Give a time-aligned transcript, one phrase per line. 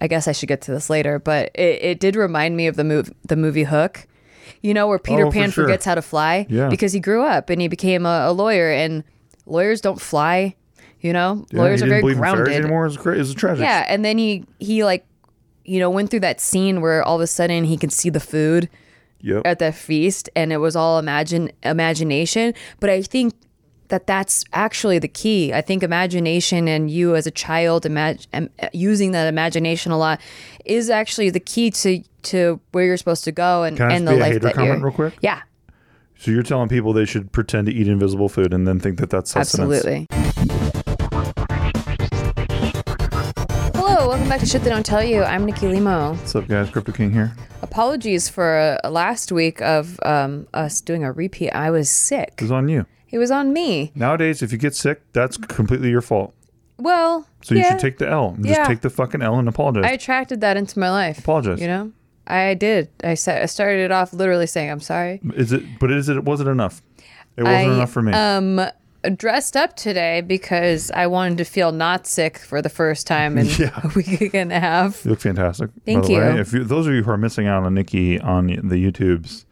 [0.00, 2.76] I guess I should get to this later, but it, it did remind me of
[2.76, 4.06] the move the movie Hook.
[4.62, 5.64] You know where Peter Oh, for Pan sure.
[5.64, 6.68] forgets how to fly Yeah.
[6.68, 9.04] because he grew up and he became a, a lawyer, and
[9.46, 10.54] lawyers don't fly.
[11.00, 12.54] You know, Yeah, lawyers are very believe in fairies grounded.
[12.56, 12.86] anymore.
[12.86, 13.62] It's cra- it's tragic.
[13.62, 15.06] Yeah, and then he he like
[15.64, 18.20] you know went through that scene where all of a sudden he can see the
[18.20, 18.68] food
[19.22, 19.42] Yep.
[19.44, 23.34] at that feast and it was all imagine imagination but i think
[23.90, 28.26] that that's actually the key i think imagination and you as a child imag-
[28.72, 30.20] using that imagination a lot
[30.64, 34.06] is actually the key to to where you're supposed to go and, Can I and
[34.08, 35.14] the be a life that comment you're real quick?
[35.20, 35.42] yeah
[36.18, 39.10] So you're telling people they should pretend to eat invisible food and then think that
[39.10, 39.74] that's sustenance.
[39.84, 40.06] absolutely
[43.74, 46.70] hello welcome back to shit they don't tell you i'm nikki limo What's up, guys?
[46.70, 47.32] Crypto King here.
[47.62, 52.50] apologies for uh, last week of um, us doing a repeat i was sick It's
[52.50, 52.86] on you.
[53.10, 56.34] It was on me Nowadays, if you get sick, that's completely your fault.
[56.78, 57.70] well So you yeah.
[57.70, 58.30] should take the L.
[58.36, 58.56] and Yeah.
[58.56, 59.84] Just take the fucking L and apologize.
[59.84, 61.18] I attracted that into my life.
[61.18, 61.60] Apologize.
[61.60, 61.92] You know,
[62.26, 62.88] I did.
[63.02, 65.20] I said I started it off literally saying I'm sorry.
[65.34, 65.62] is it?
[65.80, 66.24] But is it?
[66.24, 66.82] Was it enough?
[67.36, 68.12] It wasn't I, enough for me.
[68.12, 68.60] Um,
[69.16, 73.46] dressed up today because I wanted to feel not sick for the first time in
[73.58, 73.80] Yeah.
[73.82, 75.04] a week and a half.
[75.04, 75.70] you look fantastic.
[75.86, 76.18] Thank you.
[76.18, 76.38] Way.
[76.40, 79.44] If you, those of you who are missing out on Nikki on the YouTubes,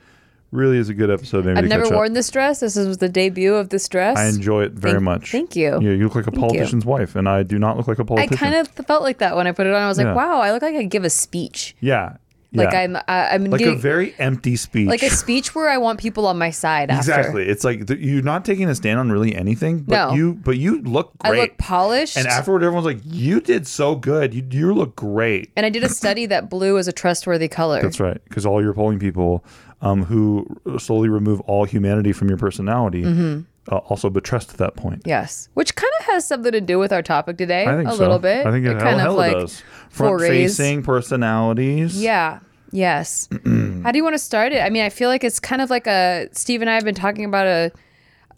[0.50, 1.44] really is a good episode.
[1.44, 1.96] Maybe I've never catch up.
[1.98, 2.60] worn this dress.
[2.60, 4.16] This was the debut of this dress.
[4.16, 5.30] I enjoy it very Thank- much.
[5.32, 5.72] thank you.
[5.80, 8.34] Yeah, you look like a politician's wife, and I do not look like a politician.
[8.34, 9.82] I kind of felt like that when I put it on.
[9.82, 10.06] I was Yeah.
[10.06, 11.76] like, wow, I look like I give a speech.
[11.80, 12.16] yeah,
[12.52, 12.80] Like yeah.
[12.80, 14.88] I'm, I, I'm like a very empty speech.
[14.88, 16.90] like a speech where I want people on my side.
[16.90, 16.98] After.
[17.12, 17.46] exactly.
[17.48, 20.14] It's like th- you're not taking a stand on really anything, but No.
[20.14, 21.38] you but you look great.
[21.38, 22.16] I look polished.
[22.16, 24.32] and afterward, everyone's like, "You did so good.
[24.32, 27.82] You you look great." And I did a study that blue is a trustworthy color.
[27.82, 29.44] That's right, because all your polling people,
[29.82, 30.46] um, who
[30.78, 33.40] slowly remove all humanity from your personality, Mm-hmm.
[33.74, 35.02] uh, also betrust that point.
[35.04, 37.64] Yes, which kind of has something to do with our topic today.
[37.64, 37.98] I think a so.
[37.98, 38.44] little bit.
[38.44, 39.62] I think it, kind hell, of like it does.
[39.90, 42.00] Front facing personalities.
[42.00, 42.40] Yeah.
[42.70, 43.28] Yes.
[43.82, 44.60] How do you want to start it?
[44.60, 46.94] I mean, I feel like it's kind of like a Steve and I have been
[46.94, 47.72] talking about a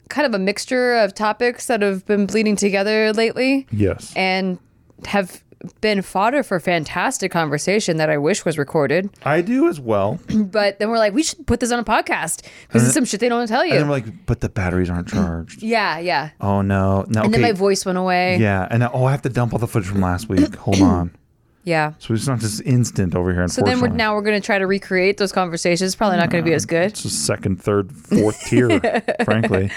[0.08, 4.12] kind of a mixture of topics that have been bleeding together lately Yes.
[4.16, 4.58] and
[5.06, 5.42] have
[5.80, 9.10] been fodder for fantastic conversation that I wish was recorded.
[9.24, 10.18] I do as well.
[10.50, 13.20] But then we're like, we should put this on a podcast because it's some shit
[13.20, 13.74] they don't tell you.
[13.74, 15.62] And we're like, but the batteries aren't charged.
[15.62, 16.30] yeah, yeah.
[16.40, 17.04] Oh no.
[17.08, 17.22] No.
[17.22, 18.38] And then my voice went away.
[18.38, 20.54] Yeah, and oh, I have to dump all the footage from last week.
[20.56, 21.16] Hold on.
[21.64, 21.92] Yeah.
[21.98, 23.46] So it's not just instant over here.
[23.48, 25.94] So then we're now we're going to try to recreate those conversations.
[25.94, 26.90] Probably not going to be as good.
[26.92, 28.80] It's a second, third, fourth tier,
[29.24, 29.70] frankly.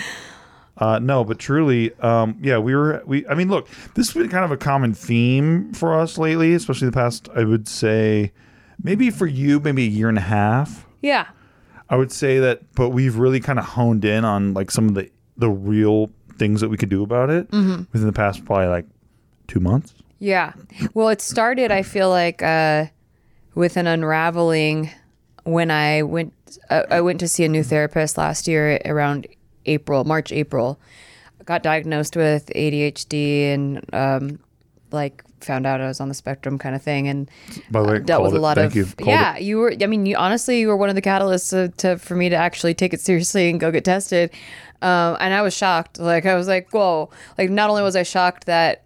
[0.78, 3.03] Uh, no, but truly, um, yeah, we were.
[3.06, 6.53] We, I mean, look, this has been kind of a common theme for us lately,
[6.56, 7.29] especially the past.
[7.35, 8.31] I would say,
[8.81, 10.88] maybe for you, maybe a year and a half.
[11.01, 11.28] Yeah.
[11.89, 14.95] I would say that, but we've really kind of honed in on like some of
[14.95, 17.84] the the real things that we could do about it Mm-hmm.
[17.91, 18.85] within the past probably like
[19.47, 19.94] two months.
[20.17, 20.53] Yeah.
[20.95, 22.85] Well, it started, I feel like, uh,
[23.53, 24.90] with an unraveling
[25.44, 26.34] when I went.
[26.69, 29.28] Uh, I went to see a new therapist last year around
[29.66, 30.79] April, March, April.
[31.46, 34.40] Got diagnosed with ADHD and um,
[34.91, 37.29] like found out I was on the spectrum, kind of thing, and
[37.69, 38.40] By the way, dealt with a it.
[38.40, 38.88] lot Thank of you.
[39.06, 39.35] Yeah.
[39.35, 39.41] it.
[39.44, 39.73] You were.
[39.81, 42.35] I mean, you honestly, you were one of the catalysts to, to for me to
[42.35, 44.31] actually take it seriously and go get tested.
[44.81, 46.00] Um, and I was shocked.
[46.00, 47.09] Like I was like, whoa!
[47.38, 48.84] Like not only was I shocked that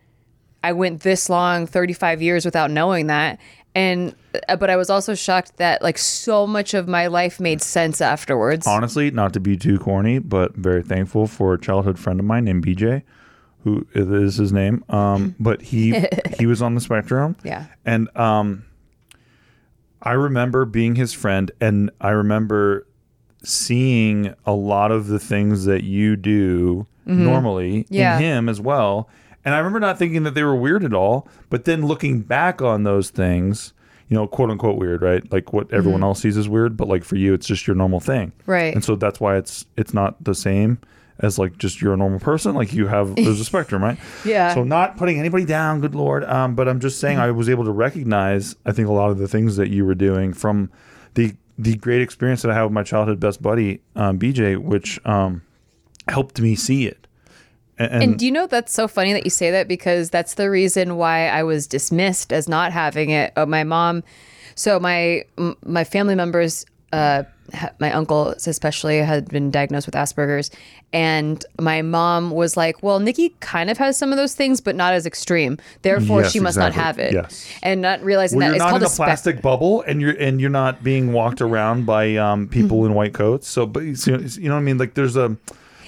[0.64, 3.40] I went this long, 35 years without knowing that.
[3.78, 4.16] And,
[4.50, 8.02] uh, but I was also shocked that like so much of my life made sense
[8.02, 8.66] afterwards.
[8.66, 12.46] honestly, not to be too corny, but very thankful for a childhood friend of mine
[12.46, 13.04] named BJ,
[13.64, 14.84] who is his name.
[14.90, 16.04] Um, but he
[16.40, 17.36] he was on the spectrum.
[17.44, 17.66] Yeah.
[17.86, 18.66] And um,
[20.02, 22.88] I remember being his friend, and I remember
[23.44, 27.94] seeing a lot of the things that you do normally Mm-hmm.
[27.94, 28.18] Yeah.
[28.18, 29.08] in him as well.
[29.48, 32.62] And I remember not thinking that they were weird at all, but then looking back
[32.62, 33.72] on those things,
[34.10, 35.24] you know, quote unquote weird, right?
[35.32, 38.02] Like what everyone else sees as weird, but like for you, it's just your normal
[38.02, 38.52] thing, Mm-hmm.
[38.52, 38.74] Right.
[38.74, 40.80] And so that's why it's it's not the same
[41.20, 42.56] as like just you're a normal person.
[42.56, 43.98] Like you have there's a spectrum, right?
[44.26, 44.54] Yeah.
[44.54, 46.26] So not putting anybody down, good lord.
[46.26, 49.18] Um, but I'm just saying I was able to recognize I think a lot of
[49.18, 50.70] the things that you were doing from
[51.14, 55.00] the the great experience that I had with my childhood best buddy, um, BJ, which
[55.06, 55.42] um,
[56.10, 57.07] helped me see it.
[57.80, 60.34] And, and, And do you know that's so funny that you say that because that's
[60.36, 63.34] the reason why I was dismissed as not having it.
[63.36, 64.04] Uh, my mom,
[64.56, 65.24] so my
[65.64, 67.24] my family members, uh,
[67.80, 70.50] my uncle especially had been diagnosed with Asperger's,
[70.92, 74.76] and my mom was like, "Well, Nikki kind of has some of those things, but
[74.76, 75.58] not as extreme.
[75.84, 76.78] Therefore, Yes, she must exactly.
[76.78, 77.48] not have it." Yes.
[77.64, 79.82] and not realizing well, that you're it's not called in a a spec- plastic bubble,
[79.84, 82.88] and you're and you're not being walked around by um, people Mm-hmm.
[82.88, 83.48] in white coats.
[83.48, 84.78] So, but you see- you know what I mean?
[84.78, 85.38] Like there's a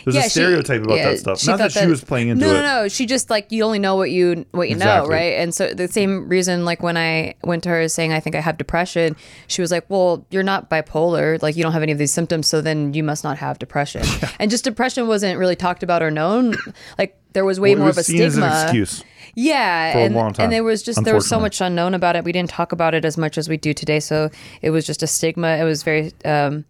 [0.05, 1.45] There's Yeah, a she- stereotype about yeah, that stuff.
[1.47, 2.53] Not that, thought she was playing into no, it.
[2.53, 2.87] No, no, no.
[2.87, 5.09] She just like you only know what you what you Exactly.
[5.09, 5.33] know, right?
[5.39, 8.41] And so the same reason, like when I went to her saying I think I
[8.41, 9.15] have depression,
[9.47, 11.41] she was like, "Well, you're not bipolar.
[11.41, 14.03] Like you don't have any of these symptoms, so then you must not have depression."
[14.39, 16.55] and just depression wasn't really talked about or known.
[16.97, 18.47] Like there was way Well, more was of a seen as stigma.
[18.47, 19.03] an excuse.
[19.35, 21.93] Yeah, for a and, long time, and there was just there was so much unknown
[21.93, 22.23] about it.
[22.23, 24.31] We didn't talk about it as much as we do today, so
[24.61, 25.49] it was just a stigma.
[25.57, 26.65] It was very, um,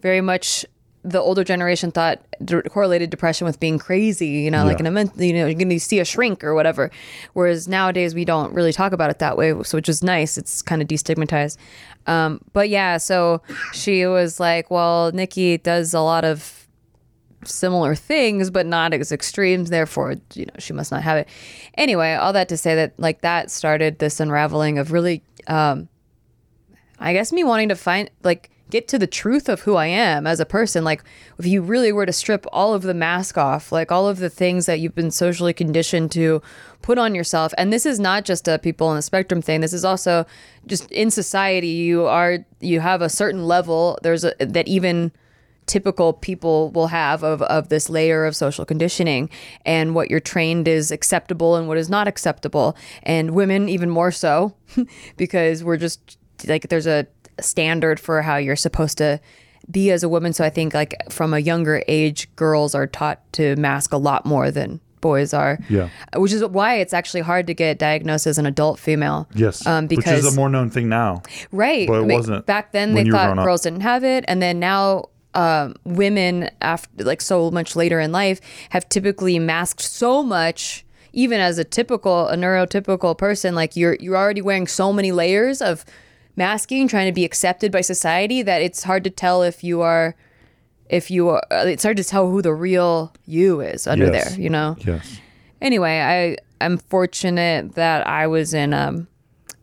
[0.00, 0.64] very much
[1.02, 4.28] the older generation thought d- correlated depression with being crazy.
[4.28, 6.90] You know, like an immense, you know, you're going to see a shrink or whatever.
[7.32, 10.36] Whereas nowadays we don't really talk about it that way, so which is nice.
[10.36, 11.56] It's kind of destigmatized.
[12.06, 13.42] Um, but yeah, so
[13.72, 16.56] she was like, "Well, Nikki does a lot of."
[17.46, 21.26] similar things but not as extremes therefore you know she must not have it
[21.78, 25.88] anyway all that to say that like that started this unraveling of really um
[26.98, 30.26] i guess me wanting to find like get to the truth of who i am
[30.26, 30.84] as a person.
[30.84, 31.02] Like
[31.38, 34.30] if you really were to strip all of the mask off like all of the
[34.30, 36.42] things that you've been socially conditioned to
[36.82, 39.72] put on yourself and this is not just a people on the spectrum thing this
[39.72, 40.24] is also
[40.66, 45.12] just in society you are you have a certain level there's a that even
[45.70, 49.30] typical people will have of, of this layer of social conditioning
[49.64, 52.76] and what you're trained is acceptable and what is not acceptable.
[53.04, 54.52] And women even more so
[55.16, 56.18] because we're just
[56.48, 57.06] like there's a
[57.42, 59.20] standard for how you're supposed to
[59.70, 63.20] be as a woman so i think like from a younger age girls are taught
[63.32, 65.88] to mask a lot more than boys are Yeah.
[66.16, 69.84] which is why it's actually hard to get diagnosed as an adult female Yes, um,
[69.86, 71.22] which because is a more known thing now.
[71.52, 71.88] Right.
[71.88, 74.58] But it I mean, wasn't Back then, they thought girls didn't have it, and then
[74.60, 78.40] now um, women, after like so much later in life,
[78.70, 80.84] have typically masked so much.
[81.14, 85.62] Even as a typical, a neurotypical person, like you're you're already wearing so many layers
[85.62, 85.84] of
[86.36, 90.14] masking, trying to be accepted by society, that it's hard to tell if you are,
[90.88, 91.42] if you are.
[91.50, 94.30] uh, It's hard to tell who the real you is under Yes.
[94.30, 94.40] there.
[94.40, 95.20] You know Yes.
[95.60, 99.08] anyway, I I'm fortunate that I was in um,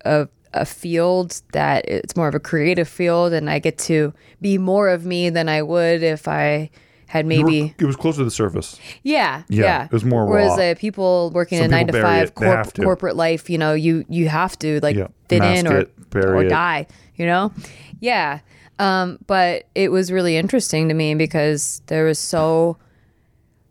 [0.05, 4.57] a a field that it's more of a creative field, and I get to be
[4.57, 6.69] more of me than I would if I
[7.07, 8.77] had You were- maybe it was closer to the surface.
[9.03, 10.63] yeah Yeah, yeah it was more Whereas raw.
[10.71, 12.35] uh, people working Some a nine to five.
[12.35, 15.77] Corp- corporate life, you know, you you have to like Yeah, fit mask in or
[15.79, 16.49] it, or it.
[16.49, 17.51] die, you know,
[17.99, 18.39] yeah.
[18.79, 22.77] Um, but it was really interesting to me because there was so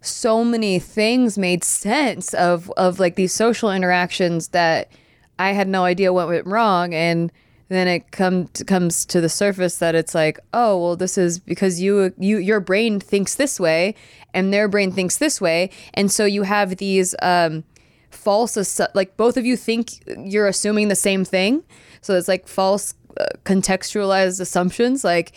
[0.00, 4.90] so many things made sense of of like these social interactions that
[5.38, 7.30] I had no idea what went wrong and
[7.68, 11.80] then it come comes to the surface that it's like oh well this is because
[11.80, 13.94] you you your brain thinks this way
[14.34, 17.64] and their brain thinks this way and so you have these um
[18.10, 21.62] false assu- like both of you think you're assuming the same thing
[22.00, 25.36] so it's like false uh, contextualized assumptions like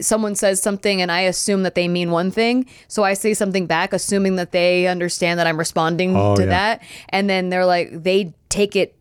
[0.00, 2.66] someone says something and I assume that they mean one thing.
[2.88, 6.48] So I say something back, assuming that they understand that I'm responding Oh, to yeah.
[6.48, 6.82] that.
[7.10, 8.96] And then they're like, they take it,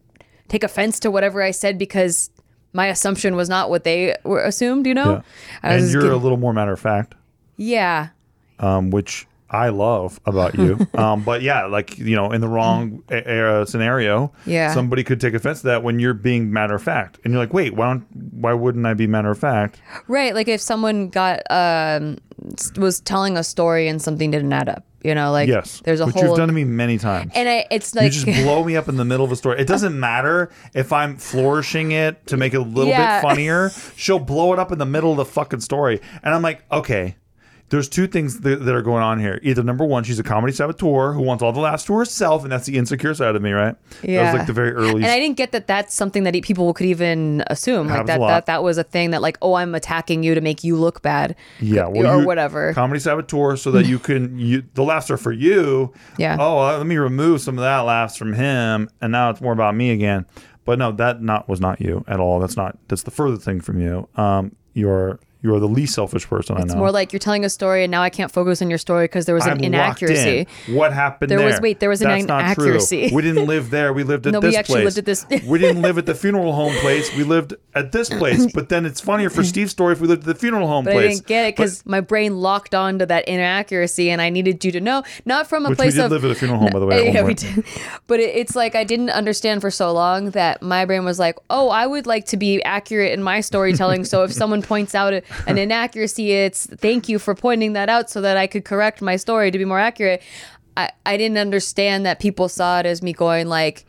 [0.48, 2.30] take offense to whatever I said because
[2.76, 5.14] my assumption was not what they were assumed, you know?
[5.14, 5.22] Yeah.
[5.64, 7.16] And you're a little more matter of fact,
[7.56, 8.10] yeah.
[8.60, 10.88] um, which I love about you.
[10.96, 14.74] um, but yeah, like you know, in the wrong a- a- scenario, Yeah.
[14.74, 17.54] somebody could take offense to that when you're being matter of fact, and you're like,
[17.54, 19.80] wait, why don't, why wouldn't I be matter of fact?
[20.08, 20.34] Right.
[20.34, 22.18] Like if someone got, um,
[22.78, 26.06] was telling a story and something didn't add up, you know, like Yes, there's a
[26.08, 27.32] which whole, you've done to me many times.
[27.36, 29.60] and I, it's you just blow me up in the middle of a story.
[29.62, 33.22] It doesn't matter if I'm flourishing it to make it a little Yeah.
[33.22, 33.70] bit funnier.
[33.96, 36.02] She'll blow it up in the middle of the fucking story.
[36.24, 37.16] And I'm like, okay,
[37.70, 39.40] there's two things that, that are going on here.
[39.42, 42.52] Either number one, she's a comedy saboteur who wants all the laughs to herself, and
[42.52, 43.76] that's the insecure side of me, right?
[44.02, 44.24] That Yeah.
[44.32, 45.02] was like the very early.
[45.04, 47.88] And I didn't get that that's something that people could even assume.
[47.88, 50.64] Like that, that that was a thing that like, oh, I'm attacking you to make
[50.64, 51.36] you look bad.
[51.60, 52.72] yeah, or you- whatever.
[52.74, 55.92] Comedy saboteur, so that you can you the laughs are for you.
[56.18, 56.38] Yeah.
[56.40, 59.54] Oh, uh, let me remove some of that laughs from him, and now it's more
[59.54, 60.26] about me again.
[60.66, 62.40] But no, that not was not you at all.
[62.40, 62.78] That's not.
[62.88, 64.08] That's the further thing from you.
[64.16, 66.80] Um, you're you're the least selfish person I It's know.
[66.80, 69.26] more like you're telling a story and now I can't focus on your story because
[69.26, 69.66] there was an I'm locked
[70.02, 70.48] inaccuracy.
[70.68, 70.76] in.
[70.76, 71.48] What happened There there?
[71.48, 73.12] was- wait, there was an That's inaccuracy.
[73.14, 73.94] We didn't live there.
[73.94, 74.86] We lived at No, this we actually place.
[74.86, 77.16] lived at this- we didn't live at the funeral home place.
[77.16, 78.52] We lived at this place.
[78.54, 80.94] But then it's funnier for Steve's story if we lived at the funeral home But
[80.94, 81.06] place.
[81.06, 84.64] I didn't get it because my brain locked on to that inaccuracy, and I needed
[84.66, 86.60] you to know, not from a Which we place did of live at a funeral
[86.60, 87.64] home, by the way, yeah, we did.
[88.08, 91.38] But it, it's like I didn't understand for so long that my brain was like,
[91.50, 94.06] "Oh, I would like to be accurate in my storytelling.
[94.06, 98.10] so if someone points out a- an inaccuracy, it's thank you for pointing that out
[98.10, 100.22] so that I could correct my story to be more accurate."
[100.78, 103.86] I I didn't understand that people saw it as me going like.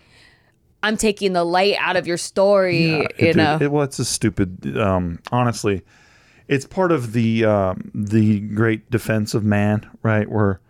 [0.82, 3.58] I'm taking the light out of your story, Yeah, you it- know.
[3.60, 4.76] it- well, it's a stupid.
[4.76, 5.82] Um, honestly,
[6.48, 10.30] it's part of the um, the great defense of man, right?
[10.30, 10.60] Where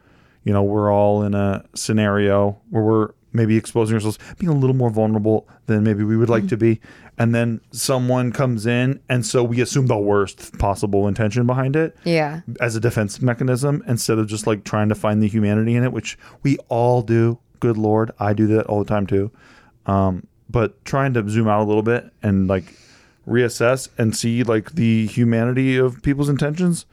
[0.45, 4.75] you know we're all in a scenario where we're maybe exposing ourselves, being a little
[4.75, 6.81] more vulnerable than maybe we would like to be,
[7.19, 11.97] and then someone comes in, and so we assume the worst possible intention behind it
[12.05, 12.41] Yeah.
[12.61, 15.93] as a defense mechanism instead of just like trying to find the humanity in it,
[15.93, 17.39] which we all do.
[17.61, 19.31] Good lord, I do that all the time too.
[19.87, 22.75] Um, but trying to zoom out a little bit and like
[23.27, 26.87] reassess and see like the humanity of people's intentions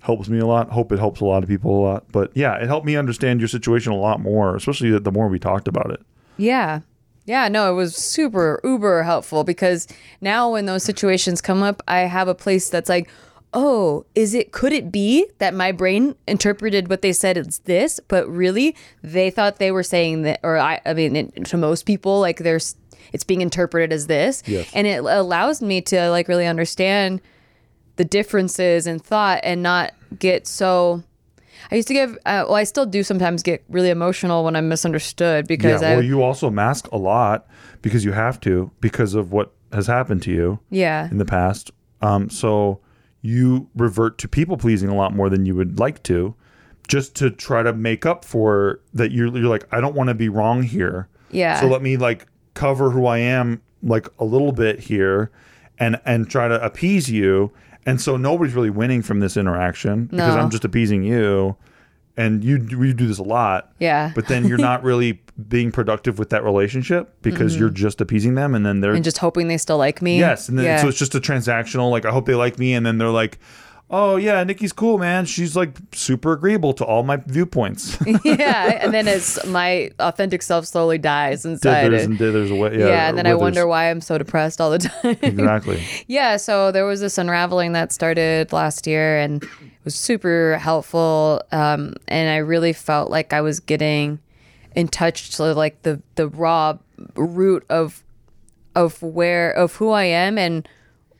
[0.00, 0.70] helps me a lot.
[0.70, 2.04] Hope it helps a lot of people a lot.
[2.10, 5.38] But yeah, it helped me understand your situation a lot more, especially the more we
[5.38, 6.00] talked about it.
[6.36, 6.80] Yeah.
[7.26, 9.86] Yeah, no, it was super uber helpful because
[10.20, 13.08] now when those situations come up, I have a place that's like,
[13.52, 18.00] oh, is it could it be that my brain interpreted what they said as this,
[18.08, 21.84] but really they thought they were saying that or I I mean it, to most
[21.84, 22.74] people like there's
[23.12, 24.70] it's being interpreted as this Yes.
[24.72, 27.20] and it allows me to like really understand
[28.00, 31.02] the differences in thought and not get so
[31.70, 32.14] I used to give.
[32.24, 35.94] uh, well, I still do sometimes get really emotional when I'm misunderstood because yeah, I,
[35.96, 37.46] well, you also mask a lot
[37.82, 40.60] because you have to because of what has happened to you.
[40.70, 41.72] yeah, in the past.
[42.00, 42.80] Um, so
[43.20, 46.34] you revert to people pleasing a lot more than you would like to,
[46.88, 49.12] just to try to make up for that.
[49.12, 51.06] You're you're like, I don't want to be wrong here.
[51.30, 51.60] Yeah.
[51.60, 55.30] So let me like cover who I am like a little bit here,
[55.78, 57.52] and and try to appease you.
[57.86, 60.40] And so nobody's really winning from this interaction because No.
[60.40, 61.56] I'm just appeasing you.
[62.16, 63.72] And you you do this a lot.
[63.78, 64.12] Yeah.
[64.14, 68.54] But then you're not really being productive with that relationship because you're just appeasing them,
[68.54, 68.96] and then they're Mm-hmm.
[68.96, 70.18] and just hoping they still like me.
[70.18, 70.82] Yes, and then yeah.
[70.82, 71.90] so it's just a transactional.
[71.90, 73.38] Like I hope they like me, and then they're like,
[73.90, 75.26] "Oh yeah, Nikki's cool, man.
[75.26, 80.66] She's like super agreeable to all my viewpoints." yeah, and then as my authentic self
[80.66, 81.90] slowly dies inside.
[81.90, 82.78] dithers and dithers away.
[82.78, 85.16] Yeah, Yeah, and then I wonder why I'm so depressed all the time.
[85.22, 85.82] Exactly.
[86.06, 89.48] yeah, so there was this unraveling that started last year and it
[89.84, 91.42] was super helpful.
[91.52, 94.18] Um, and I really felt like I was getting
[94.76, 96.78] in touch to like the the raw
[97.16, 98.04] root of
[98.74, 100.68] of where of who I am and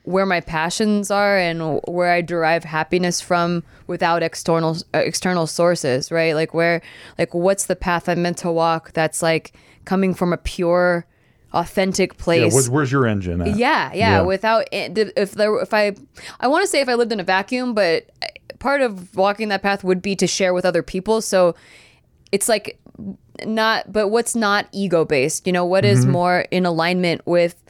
[0.04, 6.10] where my passions are and where I derive happiness from without external uh, external sources,
[6.10, 6.34] right?
[6.34, 6.80] Like where
[7.18, 9.52] like what's the path I'm meant to walk that's like
[9.84, 11.06] coming from a pure
[11.52, 12.52] authentic place.
[12.52, 13.56] where's, where's your engine at?
[13.56, 13.92] Yeah, yeah.
[13.92, 14.20] Yeah.
[14.22, 15.94] Without if there, if I,
[16.38, 18.08] I want to say if I lived in a vacuum, but
[18.58, 21.20] part of walking that path would be to share with other people.
[21.20, 21.54] So
[22.30, 22.80] it's like
[23.44, 25.46] not, but what's not ego based?
[25.46, 27.62] You know, what is more in alignment with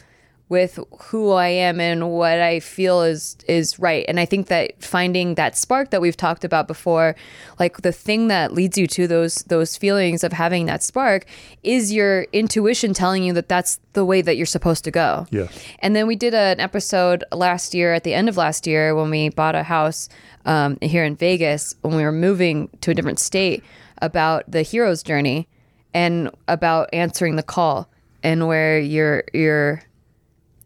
[0.51, 4.05] with who I am and what I feel is is right.
[4.09, 7.15] And I think that finding that spark that we've talked about before,
[7.61, 11.25] like the thing that leads you to those those feelings of having that spark
[11.63, 15.27] is your intuition telling you that that's the way that you're supposed to go.
[15.31, 15.47] Yeah.
[15.79, 19.09] And then we did an episode last year at the end of last year when
[19.09, 20.09] we bought a house
[20.47, 23.63] um, here in Vegas when we were moving to a different state
[24.03, 25.47] about the hero's journey
[25.95, 27.89] and about answering the call
[28.25, 29.83] and where you're you're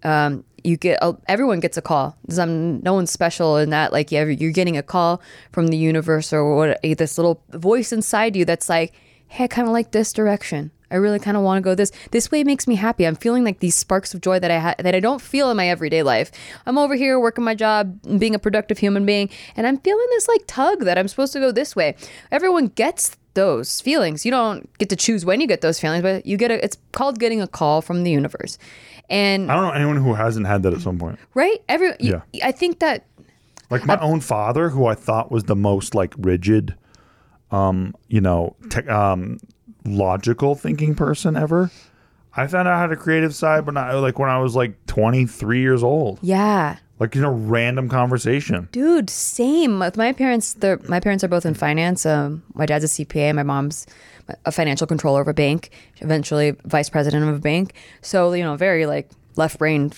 [0.04, 2.16] um, you get uh, everyone gets a call.
[2.28, 3.92] No one's special in that.
[3.92, 5.20] Like you're, you're getting a call
[5.52, 8.94] from the universe or what this little voice inside you that's like,
[9.28, 10.70] hey, I kind of like this direction.
[10.90, 11.90] I really kind of want to go this.
[12.12, 13.04] This way makes me happy.
[13.04, 15.56] I'm feeling like these sparks of joy that I ha- that I don't feel in
[15.56, 16.30] my everyday life.
[16.66, 20.28] I'm over here working my job, being a productive human being, and I'm feeling this
[20.28, 21.96] like tug that I'm supposed to go this way.
[22.30, 24.24] Everyone gets those feelings.
[24.24, 26.62] You don't get to choose when you get those feelings, but you get a.
[26.64, 28.58] It's called getting a call from the universe,
[29.10, 31.18] and I don't know anyone who hasn't had that at some point.
[31.34, 33.06] right every you- i think that
[33.70, 36.74] Like my own father, who I thought was the most like rigid,
[37.50, 39.38] um, you know, te- um,
[39.84, 41.70] logical thinking person ever.
[42.36, 45.60] I found out how to creative side when I like when I was like 23
[45.60, 46.18] years old.
[46.22, 48.68] yeah Like you know, random conversation.
[48.70, 49.80] dude same.
[49.80, 52.06] With my parents they're, my parents are both in finance.
[52.06, 53.86] Um, my dad's a cpa my mom's
[54.44, 57.74] a financial controller of a bank eventually vice president of a bank.
[58.00, 59.92] So you know very like left brain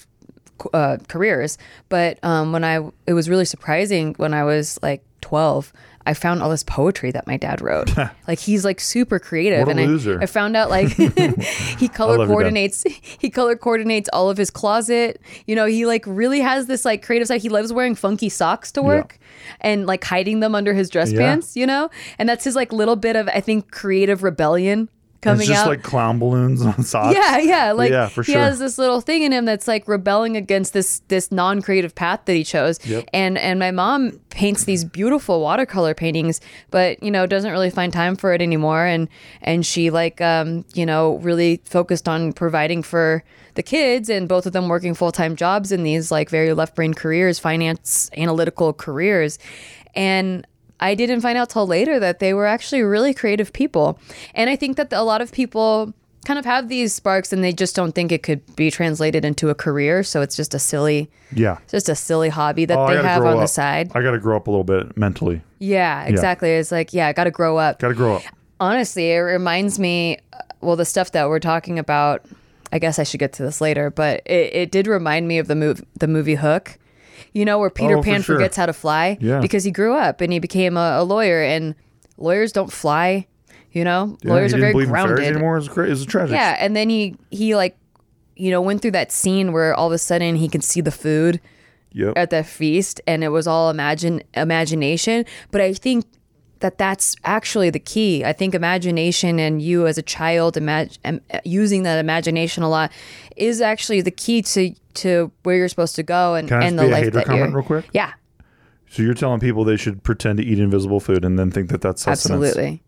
[0.73, 1.59] uh, careers.
[1.89, 5.73] But um, when i it was really surprising when i was like 12
[6.07, 7.91] i found all this poetry that my dad wrote
[8.29, 10.19] like he's like super creative and loser.
[10.19, 10.89] I, I found out like
[11.79, 12.33] he color love your dad.
[12.33, 12.85] coordinates
[13.19, 17.05] he color coordinates all of his closet you know he like really has this like
[17.05, 19.19] creative side he loves wearing funky socks to work
[19.61, 21.19] and like hiding them under his dress Yeah.
[21.21, 24.89] pants you know and that's his like little bit of i think creative rebellion
[25.21, 27.17] coming it's just out like clown balloons on socks.
[27.17, 27.73] yeah, yeah.
[27.73, 31.01] Like Yeah, for he has this little thing in him that's like rebelling against this
[31.09, 32.85] this non-creative path that he chose.
[32.87, 33.09] Yep.
[33.13, 37.93] And and my mom paints these beautiful watercolor paintings, but you know, doesn't really find
[37.93, 39.09] time for it anymore and
[39.43, 44.47] and she like um, you know, really focused on providing for the kids and both
[44.47, 49.39] of them working full-time jobs in these like very left-brain careers finance analytical careers
[49.95, 50.47] and
[50.81, 53.99] i didn't find out till later that they were actually really creative people
[54.35, 55.93] and i think that a lot of people
[56.25, 59.49] kind of have these sparks and they just don't think it could be translated into
[59.49, 61.59] a career so it's just a silly Yeah.
[61.69, 64.37] just a silly hobby that Oh, they have on the side I got to grow
[64.37, 65.43] up a little bit mentally.
[65.61, 68.23] yeah exactly it's like yeah i gotta grow up Got to grow up.
[68.61, 70.19] honestly, it reminds me.
[70.33, 72.25] uh, Well, the stuff that we're talking about,
[72.73, 75.47] I guess I should get to this later, but it, it did remind me of
[75.47, 76.79] the move, the movie Hook.
[77.37, 78.37] You know, where Peter Oh, for Pan sure.
[78.37, 79.41] forgets how to fly Yeah.
[79.41, 81.75] because he grew up and he became a, a lawyer, and
[82.17, 83.27] lawyers don't fly.
[83.73, 85.21] You know, Yeah, lawyers are very grounded.
[85.21, 85.57] anymore.
[85.57, 86.35] It was, cra- it was tragic.
[86.35, 87.77] Yeah, and then he he like,
[88.37, 90.91] you know, went through that scene where all of a sudden he can see the
[90.91, 91.41] food
[91.93, 92.13] Yep.
[92.17, 96.05] at the feast and it was all imagine imagination but i think
[96.61, 100.99] that that's actually the key i think imagination and you as a child imag-
[101.45, 102.91] using that imagination a lot
[103.37, 106.79] is actually the key to to where you're supposed to go and, Can I and
[106.79, 107.85] the be a life hater that comment you're real quick?
[107.93, 108.13] yeah
[108.89, 111.81] So you're telling people they should pretend to eat invisible food and then think that
[111.83, 112.43] that's sustenance.
[112.45, 112.83] absolutely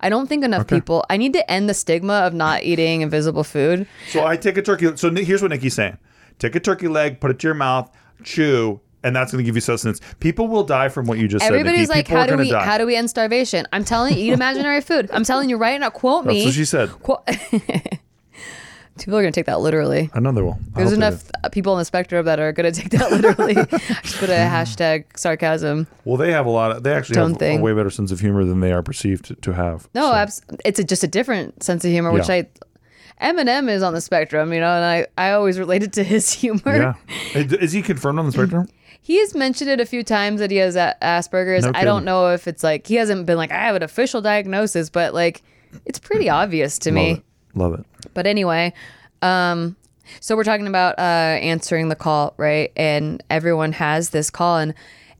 [0.00, 3.44] i don't think enough people i need to end the stigma of not eating invisible
[3.44, 4.94] food So I take a turkey.
[4.96, 5.96] So here's what Nikki's saying:
[6.38, 7.90] take a turkey leg, put it to your mouth,
[8.22, 10.00] chew, and that's going to give you sustenance.
[10.18, 11.96] People will die from what you just everybody's said.
[11.96, 11.98] Nikki.
[11.98, 12.64] like People how do we die.
[12.64, 15.78] how do we end starvation i'm telling you eat imaginary food i'm telling you right
[15.78, 16.90] now quote me That's what she said.
[18.96, 20.08] People are going to take that literally.
[20.14, 20.56] I know they will.
[20.76, 23.54] I There's enough uh, people on the spectrum that are going to take that literally.
[24.04, 25.88] Just put a hashtag sarcasm.
[26.04, 26.84] Well, they have a lot of.
[26.84, 27.58] They actually Tone have thing.
[27.58, 29.88] a way better sense of humor than they are perceived to, have.
[29.96, 32.44] No, So- abs- it's a, just a different sense of humor, which Yeah.
[33.20, 33.30] I.
[33.32, 36.60] Eminem is on the spectrum, you know, and I, I always related to his humor.
[36.66, 36.94] Yeah.
[37.34, 38.68] Is he confirmed on the spectrum?
[39.04, 41.66] He has mentioned it a few times that he has a- Asperger's.
[41.66, 44.22] No I don't know if it's like he hasn't been like I have an official
[44.22, 45.42] diagnosis, but like
[45.84, 47.22] it's pretty obvious to me.
[47.54, 47.76] Love it.
[47.76, 48.14] Love it.
[48.14, 48.72] But anyway,
[49.20, 49.76] um,
[50.20, 52.72] so we're talking about uh, answering the call, right?
[52.76, 54.72] And everyone has this call, and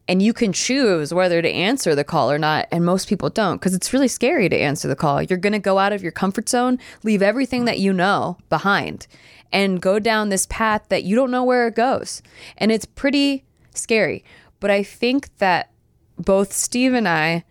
[0.08, 2.66] and you can choose whether to answer the call or not.
[2.72, 5.22] And most people don't because it's really scary to answer the call.
[5.22, 9.06] You're going to go out of your comfort zone, leave everything that you know behind,
[9.52, 12.22] and go down this path that you don't know where it goes.
[12.56, 13.43] And it's pretty
[13.76, 14.24] scary.
[14.60, 15.70] But I think that
[16.18, 17.44] both Steve and I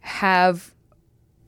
[0.00, 0.74] have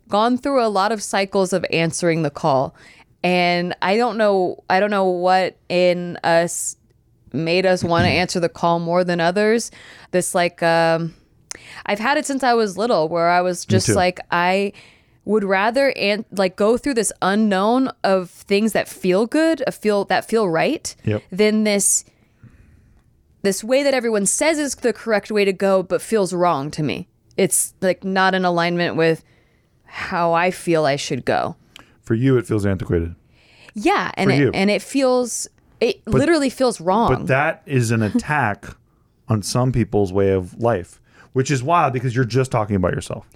[0.08, 2.74] gone through a lot of cycles of answering the call
[3.22, 6.76] and i don't know i don't know what in us
[7.32, 9.70] made us want to answer the call more than others
[10.12, 11.14] this like um
[11.86, 14.72] i've had it since i was little where i was just like i
[15.24, 20.24] would rather and like go through this unknown of things that feel good feel that
[20.24, 21.22] feel right Yep.
[21.30, 22.04] than this
[23.48, 26.82] this way that everyone says is the correct way to go but feels wrong to
[26.82, 27.08] me
[27.38, 29.24] it's like not in alignment with
[29.88, 31.56] how I feel I should go.
[32.02, 33.14] For you, it feels antiquated.
[33.74, 35.48] Yeah, and it, and it feels
[35.80, 37.14] it literally feels wrong.
[37.14, 38.66] But that is an attack
[39.28, 41.00] on some people's way of life,
[41.32, 43.26] which is wild because you're just talking about yourself.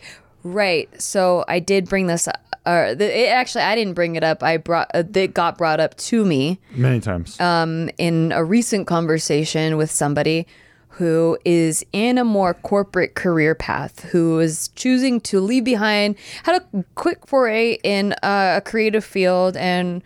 [0.42, 0.88] right.
[1.01, 2.52] So I did bring this up.
[2.64, 4.42] Or the, it, actually, I didn't bring it up.
[4.42, 7.38] I brought uh, it got brought up to me Many times.
[7.40, 10.46] Um, in a recent conversation with somebody
[10.88, 16.62] who is in a more corporate career path, who is choosing to leave behind, had
[16.62, 20.03] a quick foray in uh, a creative field, and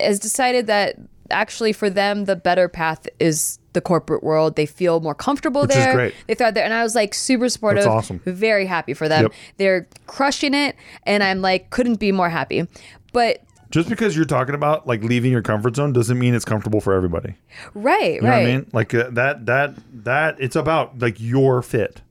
[0.00, 0.96] has decided that
[1.30, 4.56] actually for them the better path is the corporate world.
[4.56, 5.94] They feel more comfortable is there.
[5.94, 6.14] great.
[6.26, 7.84] They thrive there, and I was like super supportive.
[7.84, 8.20] That's awesome.
[8.24, 9.24] Very happy for them.
[9.24, 9.32] Yep.
[9.56, 12.66] They're crushing it, and I'm like couldn't be more happy.
[13.12, 16.80] But just because you're talking about like leaving your comfort zone doesn't mean it's comfortable
[16.80, 17.34] for everybody.
[17.74, 18.42] right, You know right.
[18.42, 18.70] what I mean?
[18.72, 20.36] Like uh, that, that, that.
[20.38, 22.02] It's about like your fit.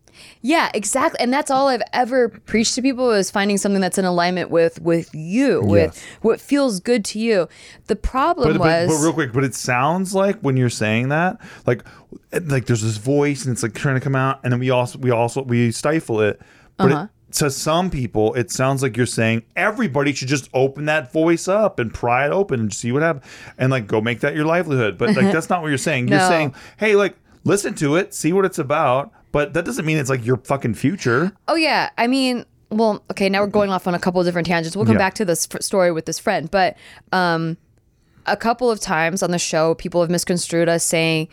[0.42, 1.20] Yeah, exactly.
[1.20, 4.82] And that's all I've ever preached to people is finding something that's in alignment with
[4.82, 6.04] with you, with Yes.
[6.22, 7.48] what feels good to you.
[7.88, 11.10] The problem But, but, was but real quick, but it sounds like when you're saying
[11.10, 11.84] that, like,
[12.46, 14.98] like there's this voice and it's like trying to come out, and then we also
[15.00, 16.42] we also we stifle it.
[16.78, 17.04] But Uh-huh.
[17.04, 21.48] it, to some people, it sounds like you're saying everybody should just open that voice
[21.48, 23.24] up and pry it open and see what happens,
[23.58, 24.98] and like go make that your livelihood.
[24.98, 26.08] But like that's not what you're saying.
[26.10, 26.28] You're No.
[26.28, 29.12] saying, hey, like listen to it, see what it's about.
[29.32, 31.32] But that doesn't mean it's like your fucking future.
[31.48, 34.48] Oh yeah, I mean, well, okay, now we're going off on a couple of different
[34.48, 34.76] tangents.
[34.76, 35.00] We'll come Yeah.
[35.00, 36.76] back to this f- story with this friend, but
[37.12, 37.58] um
[38.28, 41.28] a couple of times on the show people have misconstrued us saying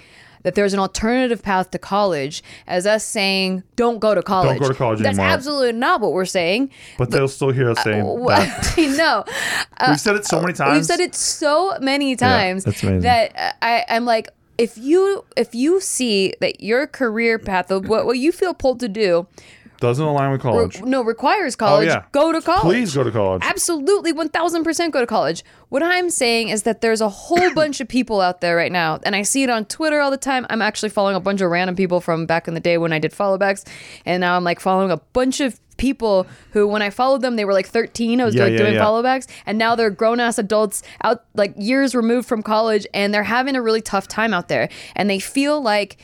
[0.44, 4.50] that there's an alternative path to college as us saying don't go to college.
[4.58, 5.34] Don't go to college That's anymore.
[5.34, 6.70] absolutely not what we're saying.
[6.96, 8.74] But they'll still hear us saying that.
[8.96, 9.24] no.
[9.88, 10.76] We've said it so many times.
[10.76, 13.00] We've said it so many times amazing.
[13.00, 18.04] that I, I'm like, if you if you see that your career path of what,
[18.06, 19.26] what you feel pulled to do
[19.80, 20.82] Doesn't align with college.
[20.82, 22.04] no requires college Oh, yeah.
[22.12, 23.42] go to college Please go to college.
[23.44, 27.86] absolutely 1000% go to college what i'm saying is that there's a whole bunch of
[27.88, 30.62] people out there right now and i see it on twitter all the time i'm
[30.62, 33.12] actually following a bunch of random people from back in the day when i did
[33.12, 33.64] followbacks
[34.04, 37.44] and now i'm like following a bunch of people who when i followed them they
[37.44, 38.84] were like 13 i was Yeah, like yeah, doing yeah.
[38.84, 43.56] followbacks and now they're grown-ass adults out like years removed from college and they're having
[43.56, 45.98] a really tough time out there and they feel like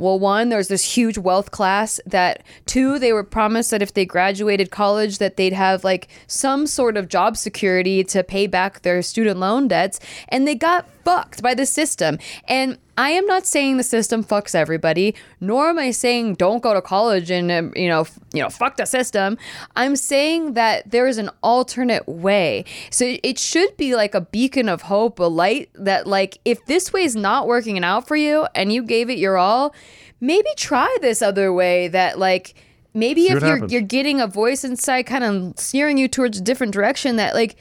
[0.00, 4.04] well, one, there's this huge wealth class that two, they were promised that if they
[4.06, 9.02] graduated college that they'd have like some sort of job security to pay back their
[9.02, 12.16] student loan debts and they got fucked by the system.
[12.46, 16.74] And I am not saying the system fucks everybody, nor am I saying don't go
[16.74, 19.38] to college and um, you know, you know, fuck the system.
[19.76, 22.64] I'm saying that there is an alternate way.
[22.90, 26.92] So it should be like a beacon of hope, a light that like if this
[26.92, 29.76] way is not working out for you and you gave it your all,
[30.20, 32.54] maybe try this other way that like
[32.94, 33.72] maybe See if you're happens.
[33.72, 37.54] you're getting a voice inside kind of steering you towards a different direction that like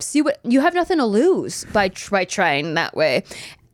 [0.00, 3.22] see what you have nothing to lose by by trying that way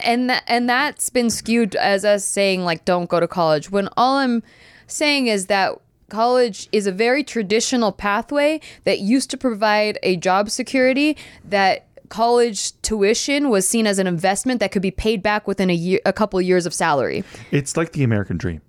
[0.00, 3.88] and that and that's been skewed as us saying like don't go to college when
[3.96, 4.42] all i'm
[4.86, 10.48] saying is that college is a very traditional pathway that used to provide a job
[10.50, 15.68] security that college tuition was seen as an investment that could be paid back within
[15.68, 18.62] a year a couple years of salary It's like the American dream.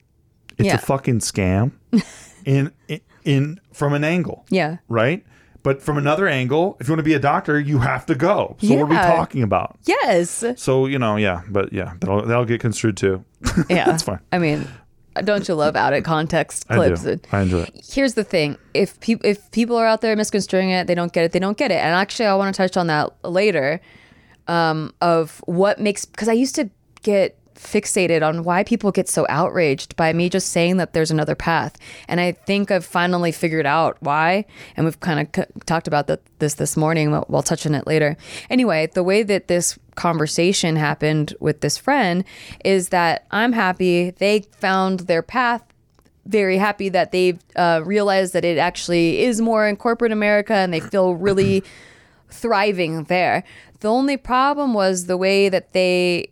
[0.57, 0.75] It's Yeah.
[0.75, 1.71] a fucking scam
[2.45, 4.45] in, in in from an angle.
[4.49, 5.23] yeah Right?
[5.69, 8.55] But from another angle, if you want to be a doctor, you have to go.
[8.59, 9.77] So what are we talking about?
[9.85, 13.23] yes So, you know, yeah, but yeah, that'll that'll get construed too.
[13.69, 14.19] yeah That's fine.
[14.31, 14.67] i mean
[15.23, 17.05] don't you love out of context clips?
[17.05, 17.19] I do.
[17.31, 17.85] I enjoy it.
[17.93, 21.23] here's the thing if people if people are out there misconstruing it they don't get
[21.25, 23.79] it they don't get it and actually i want to touch on that later
[24.47, 26.69] um, of what makes because i used to
[27.03, 31.35] get fixated on why people get so outraged by me just saying that there's another
[31.35, 31.77] path.
[32.07, 34.45] And i think i've finally figured out why.
[34.77, 37.75] And we've kind of c- talked about that this this morning we'll, we'll touch on
[37.75, 38.15] it later.
[38.49, 42.23] Anyway the way that this conversation happened with this friend
[42.63, 45.61] is that i'm happy they found their path
[46.25, 50.71] very happy that they've uh, realized that it actually is more in corporate America and
[50.71, 51.63] they feel really
[52.29, 53.43] thriving there.
[53.79, 56.29] The only problem was the way that they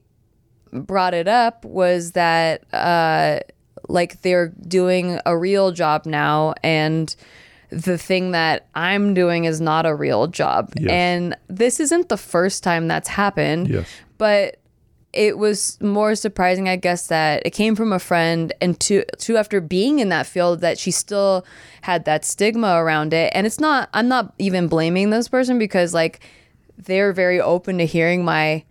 [0.71, 3.39] brought it up was that uh,
[3.88, 7.15] like they're doing a real job now and
[7.69, 10.73] the thing that I'm doing is not a real job.
[10.77, 10.89] Yes.
[10.89, 13.67] And this isn't the first time that's happened.
[13.67, 13.89] Yes.
[14.17, 14.58] But
[15.13, 19.36] it was more surprising, I guess, that it came from a friend, and two, two
[19.36, 21.45] after being in that field, that she still
[21.82, 23.32] had that stigma around it.
[23.34, 26.19] And it's not, I'm not even blaming this person because, like,
[26.77, 28.63] they're very open to hearing my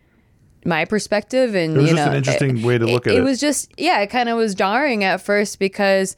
[0.66, 3.18] my perspective and It was you just know an interesting way to look at it
[3.18, 3.22] it.
[3.22, 6.16] was just yeah it kind of was jarring at first because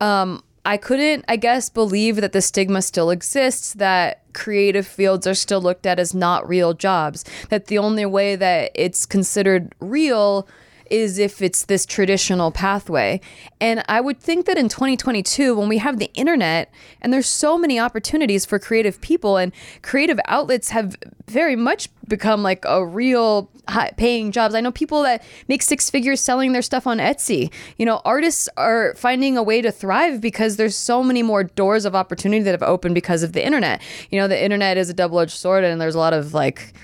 [0.00, 5.34] um i couldn't i guess believe that the stigma still exists that creative fields are
[5.34, 10.48] still looked at as not real jobs that the only way that it's considered real
[10.92, 13.18] is if it's this traditional pathway.
[13.60, 17.56] And I would think that in 2022, when we have the internet and there's so
[17.56, 20.94] many opportunities for creative people and creative outlets have
[21.26, 23.50] very much become like a real
[23.96, 24.54] paying jobs.
[24.54, 27.50] I know people that make six figures selling their stuff on Etsy.
[27.78, 31.86] You know, artists are finding a way to thrive because there's so many more doors
[31.86, 33.80] of opportunity that have opened because of the internet.
[34.10, 36.74] You know, the internet is a double edged sword and there's a lot of like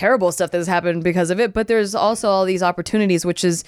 [0.00, 3.44] terrible stuff that has happened because of it, but there's also all these opportunities, which
[3.44, 3.64] is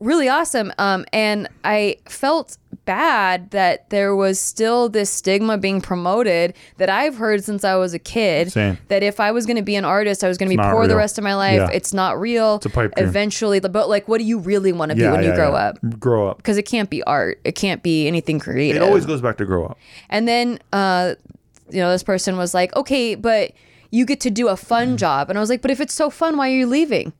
[0.00, 0.72] really awesome.
[0.76, 7.16] Um, and I felt bad that there was still this stigma being promoted that I've
[7.16, 8.50] heard since I was a kid.
[8.50, 8.76] Same.
[8.88, 10.88] That if I was going to be an artist, I was going to be poor
[10.88, 11.58] the rest of my life.
[11.58, 11.70] Yeah.
[11.72, 12.56] It's not real.
[12.56, 13.08] It's a pipe dream.
[13.08, 15.78] Eventually, but like, what do you really want to be when you grow up?
[16.00, 16.38] Grow up.
[16.38, 17.40] Because it can't be art.
[17.44, 18.82] It can't be anything creative.
[18.82, 19.78] It always goes back to grow up.
[20.08, 21.14] And then, uh,
[21.70, 23.52] you know, this person was like, okay, but
[23.90, 24.98] you get to do a fun mm.
[24.98, 25.30] job.
[25.30, 27.12] And I was like, but if it's so fun, why are you leaving?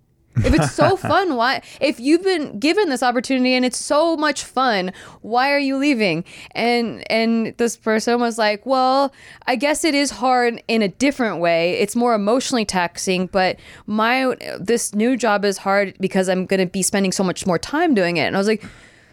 [0.45, 1.63] If it's so fun, why?
[1.81, 6.25] If you've been given this opportunity and it's so much fun, why are you leaving?
[6.53, 9.13] And and this person was like, well,
[9.47, 11.73] I guess it is hard in a different way.
[11.75, 16.67] It's more emotionally taxing, but my this new job is hard because I'm going to
[16.67, 18.23] be spending so much more time doing it.
[18.23, 18.65] And I was like.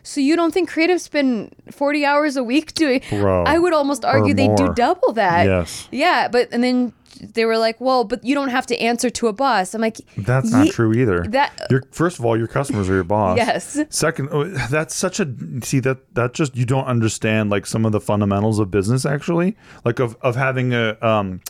[0.05, 4.05] So you don't think creatives spend 40 hours a week doing Bro, I would almost
[4.05, 5.45] argue they do double that.
[5.45, 5.87] Yes.
[5.91, 6.93] Yeah, but and then
[7.33, 10.01] they were like, "Well, but you don't have to answer to a boss." I'm like,
[10.17, 11.23] That's not true either.
[11.29, 13.37] that- your first of all, your customers are your boss.
[13.45, 13.79] Yes.
[13.89, 15.27] Second, oh, that's such a
[15.63, 19.55] see that that just you don't understand like some of the fundamentals of business actually,
[19.85, 21.41] like of of having a um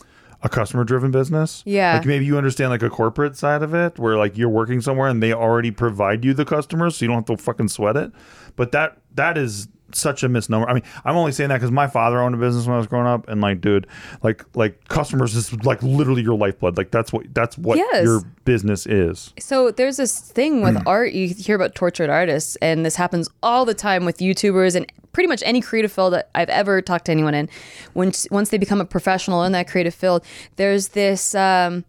[0.42, 1.62] a customer driven business.
[1.66, 1.94] Yeah.
[1.96, 5.08] Like maybe you understand like a corporate side of it where like you're working somewhere
[5.08, 8.12] and they already provide you the customers so you don't have to fucking sweat it.
[8.56, 10.68] But that that is such a misnomer.
[10.68, 12.88] I mean, I'm only saying that because my father owned a business when I was
[12.88, 13.86] growing up, and like, dude,
[14.22, 16.76] like, like customers is like literally your lifeblood.
[16.76, 18.04] Like that's what that's what Yes.
[18.04, 19.32] your business is.
[19.38, 20.82] So there's this thing with Mm.
[20.86, 21.12] art.
[21.12, 25.28] You hear about tortured artists, and this happens all the time with YouTubers and pretty
[25.28, 27.48] much any creative field that I've ever talked to anyone in.
[27.94, 30.24] Once once they become a professional in that creative field,
[30.56, 31.84] there's this um,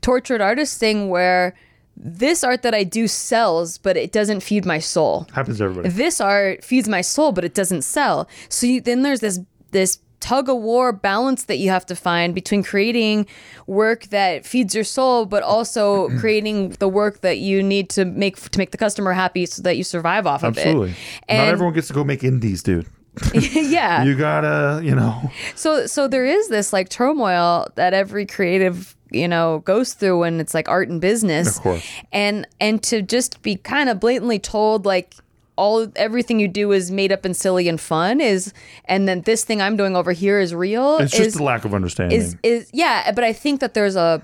[0.00, 1.54] tortured artist thing where
[2.00, 5.88] this art that I do sells, but it doesn't feed my soul Happens to everybody.
[5.88, 9.40] this art feeds my soul but it doesn't sell so you, then there's this
[9.72, 13.24] this tug of war balance that you have to find between creating
[13.66, 18.36] work that feeds your soul but also creating the work that you need to make
[18.50, 20.60] to make the customer happy so that you survive off of it.
[20.66, 20.90] Absolutely.
[21.28, 22.86] Not everyone gets to go make indies, dude.
[23.34, 25.30] yeah You gotta, you know.
[25.54, 30.40] so so there is this like turmoil that every creative you know goes through when
[30.40, 31.86] it's like art and business Of course.
[32.12, 35.14] and and to just be kind of blatantly told like
[35.56, 38.52] all everything you do is made up and silly and fun is
[38.84, 41.64] and then this thing i'm doing over here is real It's is just a lack
[41.64, 42.18] of understanding.
[42.18, 44.22] is is yeah but i think that there's a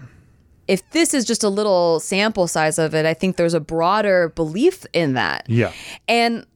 [0.69, 4.29] if this is just a little sample size of it i think there's a broader
[4.31, 5.73] belief in that yeah.
[6.09, 6.47] and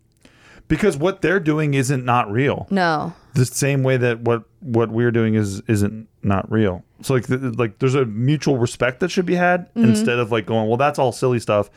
[0.69, 2.67] Because what they're doing isn't not real.
[2.71, 6.83] no the same way that what what we're doing is isn't not real.
[7.03, 9.91] So like th- like there's a mutual respect that should be had Mm-hmm.
[9.91, 11.71] instead of like going well that's all silly stuff.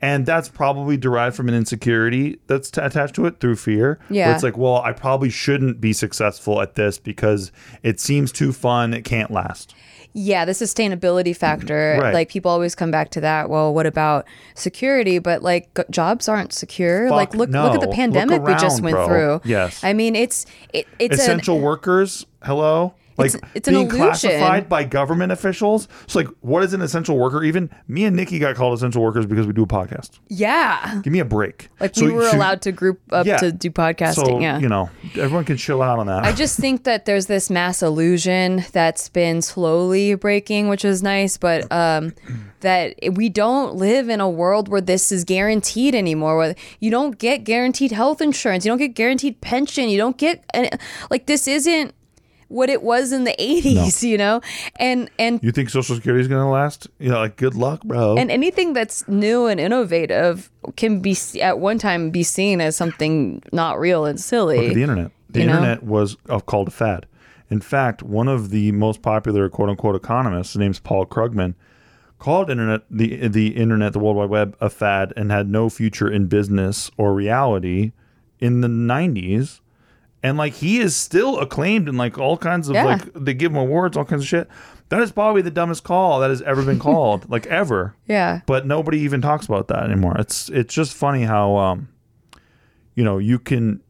[0.00, 3.98] And that's probably derived from an insecurity that's t- attached to it through fear.
[4.08, 4.32] Yeah.
[4.32, 7.50] it's like, well, I probably shouldn't be successful at this because
[7.82, 8.94] it seems too fun.
[8.94, 9.74] It can't last.
[10.14, 11.92] Yeah, the sustainability factor.
[11.94, 12.02] Mm-hmm.
[12.02, 12.14] Right.
[12.14, 13.50] Like people always come back to that.
[13.50, 15.18] Well, what about security?
[15.18, 17.08] But like g- jobs aren't secure.
[17.08, 19.06] Fuck like look look at the pandemic Look we just went bro.
[19.06, 19.40] through.
[19.44, 19.82] Yes.
[19.84, 22.94] I mean, it's it, it's an- Essential workers, hello?
[23.18, 25.88] Like It's- it's being classified by government officials.
[26.06, 27.42] So like what is an essential worker?
[27.42, 30.20] Even me and Nikki got called essential workers because we do a podcast.
[30.28, 31.00] yeah.
[31.02, 31.68] Give me a break.
[31.80, 33.38] Like So we were should- allowed to group up Yeah.
[33.38, 34.14] to do podcasting.
[34.26, 34.58] So yeah.
[34.58, 36.24] you know, everyone can chill out on that.
[36.24, 41.36] I just think that there's this mass illusion that's been slowly breaking, which is nice,
[41.36, 42.12] but um,
[42.60, 46.36] that we don't live in a world where this is guaranteed anymore.
[46.36, 50.44] Where you don't get guaranteed health insurance, you don't get guaranteed pension, you don't get
[51.10, 51.94] like this isn't
[52.48, 54.40] what it was in the 80s, you know,
[54.76, 56.88] and and you think Social Security is going to last?
[56.98, 58.16] You know, like good luck, bro.
[58.16, 63.42] and anything that's new and innovative can be at one time be seen as something
[63.52, 64.58] not real and silly.
[64.58, 65.10] Look at the internet.
[65.30, 65.52] The You know?
[65.56, 67.06] internet was uh, called a fad.
[67.50, 71.54] In fact, one of the most popular quote unquote economists, his name's Paul Krugman,
[72.18, 76.10] called internet the the internet, the World Wide Web, a fad and had no future
[76.10, 77.92] in business or reality
[78.40, 79.60] in the nineties.
[80.28, 82.84] And like he is still acclaimed in like all kinds of Yeah.
[82.84, 84.48] like they give him awards, all kinds of shit.
[84.90, 87.94] That is probably the dumbest call that has ever been called, like ever.
[88.06, 88.40] yeah.
[88.46, 90.16] But nobody even talks about that anymore.
[90.18, 91.88] It's it's just funny how um
[92.94, 93.80] you know, you can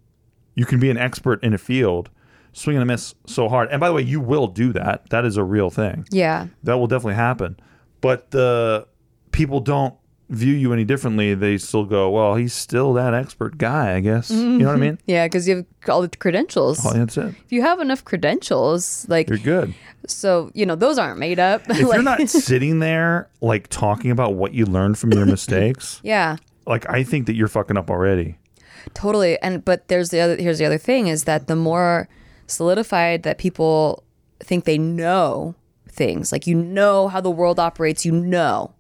[0.55, 2.11] you can be an expert in a field,
[2.53, 3.69] swing and a miss so hard.
[3.71, 5.09] And by the way, you will do that.
[5.11, 6.07] That is a real thing.
[6.11, 6.49] Yeah.
[6.65, 7.59] That will definitely happen.
[8.01, 8.87] But the
[9.33, 9.95] people don't
[10.29, 11.35] view you any differently.
[11.35, 14.31] They still go, well, he's still that expert guy, I guess.
[14.31, 14.81] You know what I mm-hmm.
[14.81, 14.99] mean?
[15.07, 16.85] Yeah, because you have all the credentials.
[16.85, 17.35] Oh, that's it.
[17.45, 19.75] if you have enough credentials, like You're good.
[20.07, 21.63] so, you know, those aren't made up.
[21.69, 26.37] If you're not sitting there like talking about what you learned from your mistakes, yeah,
[26.67, 28.37] like I think that you're fucking up already.
[28.95, 29.41] totally.
[29.41, 32.09] And but there's the other here's the other thing is that the more
[32.47, 34.05] solidified that people
[34.41, 35.55] think they know
[35.89, 38.75] things, like you know how the world operates, you know,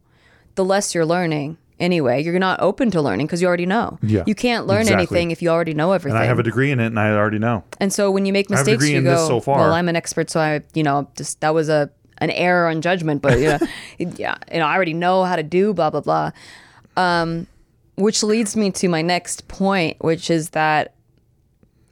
[0.59, 1.57] the less you're learning.
[1.79, 3.97] Anyway, you're not open to learning because you already know.
[4.03, 5.05] Yeah, You can't learn exactly.
[5.05, 6.17] anything if you already know everything.
[6.17, 7.63] And I have a degree in it and I already know.
[7.79, 9.61] And so when you make mistakes, you go, so far.
[9.61, 11.89] "Well, I'm an expert, so I, you know, just that was a
[12.21, 13.59] an error on judgment, but you know,
[13.99, 16.33] yeah, you know, I already know how to do blah blah blah."
[16.97, 17.47] Um,
[17.95, 20.95] which leads me to my next point, which is that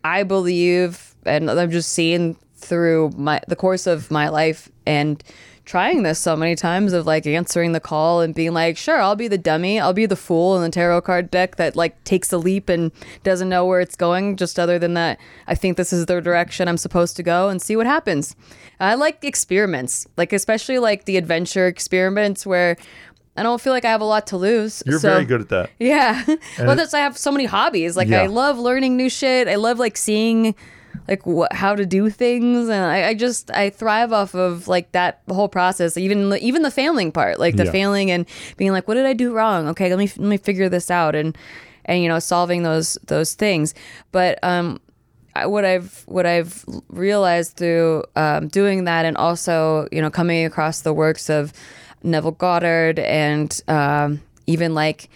[0.02, 5.22] I believe, and I'm just seeing through my the course of my life and
[5.66, 9.16] trying this so many times of like answering the call and being like, sure, I'll
[9.16, 12.32] be the dummy, I'll be the fool in the tarot card deck that like takes
[12.32, 12.92] a leap and
[13.24, 14.36] doesn't know where it's going.
[14.36, 17.60] Just other than that, I think this is the direction I'm supposed to go and
[17.60, 18.34] see what happens.
[18.78, 22.76] I like the experiments, like especially like the adventure experiments where.
[23.38, 24.82] I don't feel like I have a lot to lose.
[24.86, 25.70] You're so- very good at that.
[25.78, 26.24] yeah.
[26.58, 27.94] well, that's I have so many hobbies.
[27.94, 28.22] Like Yeah.
[28.22, 29.46] I love learning new shit.
[29.46, 30.54] I love like seeing
[31.08, 34.92] like what how to do things, and I, I just I thrive off of like
[34.92, 35.96] that whole process.
[35.96, 37.70] Even even the failing part, like the Yeah.
[37.72, 39.68] failing and being like, what did I do wrong?
[39.68, 41.36] Okay, let me let me figure this out, and
[41.84, 43.74] and you know solving those those things.
[44.12, 44.80] But um,
[45.34, 50.44] I, what I've what I've realized through um, doing that, and also you know coming
[50.44, 51.52] across the works of
[52.02, 55.08] Neville Goddard and um, even like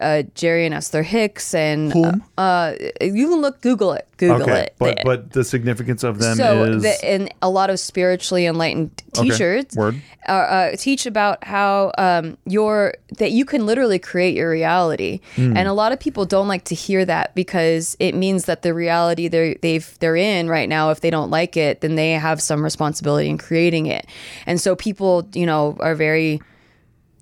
[0.00, 2.22] uh, Jerry and Esther Hicks, and Whom?
[2.38, 4.74] uh, you can look Google it, Google Okay, it.
[4.78, 8.46] but The- but the significance of them so is the, and a lot of spiritually
[8.46, 9.96] enlightened Okay, teachers word.
[10.28, 15.56] uh, uh, teach about how um, your that you can literally create your reality, Hmm.
[15.56, 18.72] and a lot of people don't like to hear that because it means that the
[18.74, 22.40] reality they're they've they're in right now, if they don't like it, then they have
[22.40, 24.06] some responsibility in creating it,
[24.46, 26.40] and so people you know are very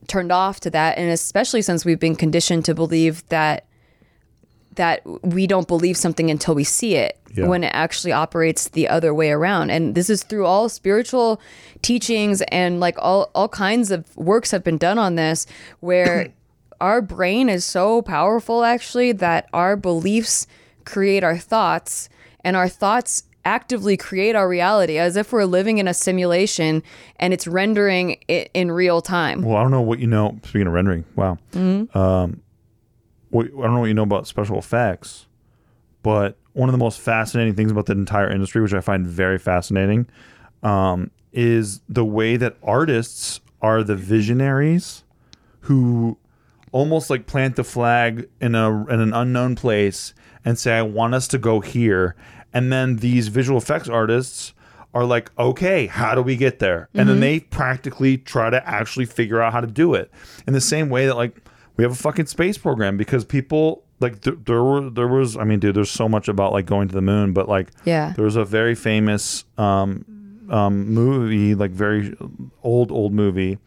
[0.06, 3.66] turned off to that, and especially since we've been conditioned to believe that
[4.76, 7.46] that we don't believe something until we see it Yeah.
[7.46, 11.40] when it actually operates the other way around and this is through all spiritual
[11.80, 15.46] teachings and like all all kinds of works have been done on this
[15.78, 16.32] where
[16.80, 20.48] our brain is so powerful actually that our beliefs
[20.84, 22.08] create our thoughts
[22.42, 26.82] and our thoughts actively create our reality as if we're living in a simulation
[27.16, 30.38] and it's rendering it in real time Well, I don't know what you know.
[30.44, 31.38] Speaking of rendering, wow.
[31.52, 31.96] Mm-hmm.
[31.96, 32.40] Um,
[33.30, 35.26] what, I don't know what you know about special effects,
[36.02, 39.38] but one of the most fascinating things about the entire industry, which I find very
[39.38, 40.06] fascinating,
[40.62, 45.02] um, is the way that artists are the visionaries
[45.60, 46.16] who
[46.70, 51.14] almost like plant the flag in a in an unknown place and say, "I want
[51.14, 52.14] us to go here,"
[52.54, 54.54] and then these visual effects artists
[54.94, 59.04] are like, "Okay, how do we get there?" And then they practically try to actually
[59.06, 60.10] figure out how to do it
[60.46, 61.36] in the same way that like
[61.76, 65.44] we have a fucking space program because people like th- there were there was I
[65.44, 68.12] mean, dude, there's so much about like going to the moon, but like Yeah.
[68.14, 70.04] there was a very famous um,
[70.50, 72.16] um, movie, like very
[72.62, 73.58] old old movie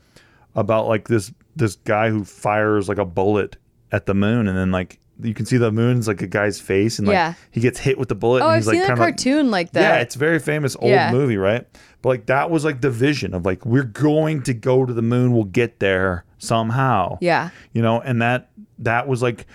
[0.56, 3.58] about like this this guy who fires like a bullet
[3.92, 7.00] at the moon and then like you can see the moon's like a guy's face
[7.00, 7.34] and like Yeah.
[7.52, 9.04] he gets hit with the bullet oh and i've he's like seen a kind of
[9.04, 11.12] cartoon like that yeah it's a very famous old Yeah.
[11.12, 11.66] movie right
[12.02, 15.02] but like that was like the vision of like we're going to go to the
[15.02, 18.50] moon we'll get there somehow yeah you know and that
[18.80, 19.46] that was like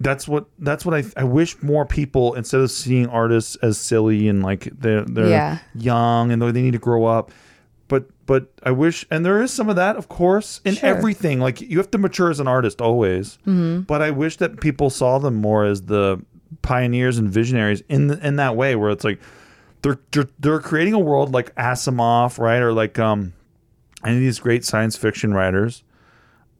[0.00, 4.28] that's what that's what I, I wish more people instead of seeing artists as silly
[4.28, 5.58] and like they're they're Yeah.
[5.74, 7.30] young and they need to grow up
[8.28, 10.88] but I wish and there is some of that of course in Sure.
[10.88, 13.80] everything like you have to mature as an artist always Mm-hmm.
[13.82, 16.22] but I wish that people saw them more as the
[16.62, 19.18] pioneers and visionaries in the, in that way where it's like
[19.82, 23.32] they're, they're they're creating a world like Asimov right or like um
[24.04, 25.82] any of these great science fiction writers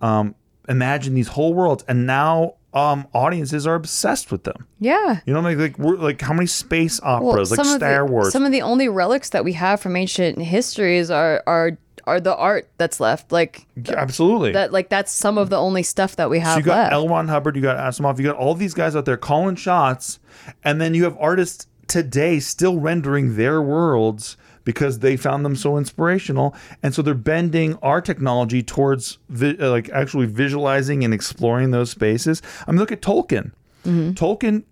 [0.00, 0.34] um,
[0.68, 4.66] imagine these whole worlds, and now um, audiences are obsessed with them.
[4.78, 8.32] yeah You know, like like we're like how many space operas, like Star the, Wars.
[8.32, 12.34] Some of the only relics that we have from ancient histories are are are the
[12.36, 13.32] art that's left.
[13.32, 14.52] Like Absolutely.
[14.52, 14.72] that.
[14.72, 16.92] Like that's some of the only stuff that we have so you got left.
[16.92, 17.08] L.
[17.08, 20.18] Ron Hubbard, you got Asimov, you got all these guys out there calling shots,
[20.64, 24.36] and then you have artists today still rendering their worlds
[24.68, 29.70] because they found them so inspirational, and so they're bending our technology towards vi- uh,
[29.70, 32.42] like actually visualizing and exploring those spaces.
[32.66, 33.52] I mean, look at Tolkien.
[34.12, 34.64] Tolkien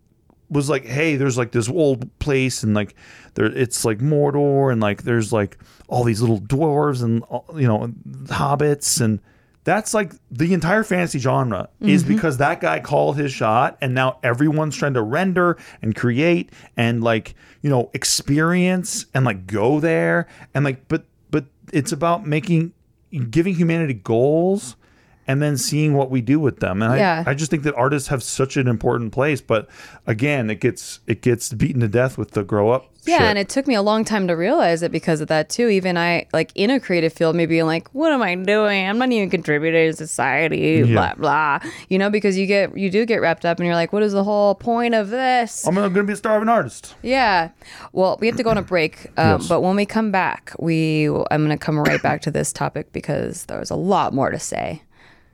[0.51, 2.95] was like, hey, there's like this old place and like
[3.37, 5.57] there it's like Mordor and like there's like
[5.89, 7.91] all these little dwarves and uh, you know
[8.27, 9.19] hobbits and
[9.67, 12.15] that's like the entire fantasy genre is mm-hmm.
[12.15, 17.03] because that guy called his shot and now everyone's trying to render and create and
[17.03, 20.29] like you know experience and like go there.
[20.55, 22.75] And like but but it's about making
[23.29, 24.77] giving humanity goals
[25.29, 26.83] and then seeing what we do with them.
[26.83, 27.25] And Yeah.
[27.27, 29.41] I, I just think that artists have such an important place.
[29.41, 29.69] But
[30.07, 32.87] again, it gets it gets beaten to death with the grow up.
[33.07, 33.27] yeah, shit.
[33.29, 35.69] and it took me a long time to realize it because of that too.
[35.69, 38.85] Even I, like in a creative field, maybe like, "What am I doing?
[38.89, 41.61] I'm not even contributing to society." Blah blah.
[41.89, 44.13] You know, because you get you do get wrapped up, and you're like, "What is
[44.13, 46.95] the whole point of this?" I'm going to be a starving artist.
[47.03, 47.51] Yeah.
[47.93, 49.49] Well, we have to go on a break, um, Yes.
[49.49, 52.93] but when we come back, we I'm going to come right back to this topic
[52.93, 54.83] because there's a lot more to say.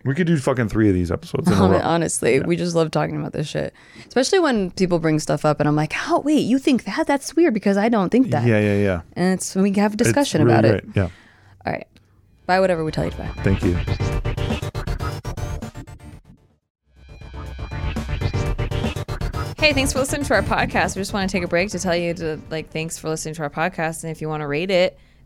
[0.05, 1.81] We could do fucking three of these episodes in a row.
[1.83, 3.73] Honestly, we just love talking about this shit,
[4.09, 6.19] especially when people bring stuff up, and I'm like, "How?
[6.19, 7.07] Wait, you think that?
[7.07, 9.01] That's weird because I don't think that." Yeah, yeah, yeah.
[9.15, 10.85] And it's we have a discussion really about it.
[10.95, 11.09] Yeah.
[11.65, 11.87] All right.
[12.47, 13.29] Buy whatever we tell you to buy.
[13.45, 13.77] Thank you.
[19.59, 20.97] Hey, thanks for listening to our podcast.
[20.97, 23.35] We just want to take a break to tell you to like thanks for listening
[23.35, 24.99] to our podcast, and if you want to rate it,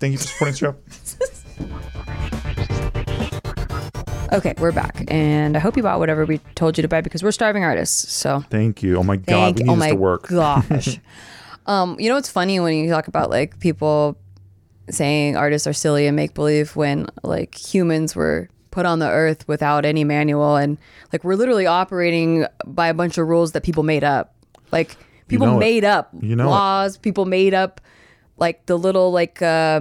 [0.00, 0.76] Thank you for supporting the show.
[4.32, 7.20] Okay, we're back, and I hope you bought whatever we told you to buy because
[7.20, 8.12] we're starving artists.
[8.12, 8.96] So Thank you.
[8.96, 9.58] Oh my god, thank.
[9.58, 10.28] we need oh this my to work.
[10.28, 11.00] gosh.
[11.66, 14.16] um, you know what's funny when you talk about like people
[14.88, 19.48] saying artists are silly and make believe when like humans were put on the earth
[19.48, 20.78] without any manual and
[21.12, 24.36] like we're literally operating by a bunch of rules that people made up.
[24.70, 24.96] Like
[25.26, 25.58] people know it.
[25.60, 26.50] made up You know it.
[26.50, 26.98] laws.
[26.98, 27.80] People made up
[28.40, 29.40] like the little like.
[29.42, 29.80] Uh,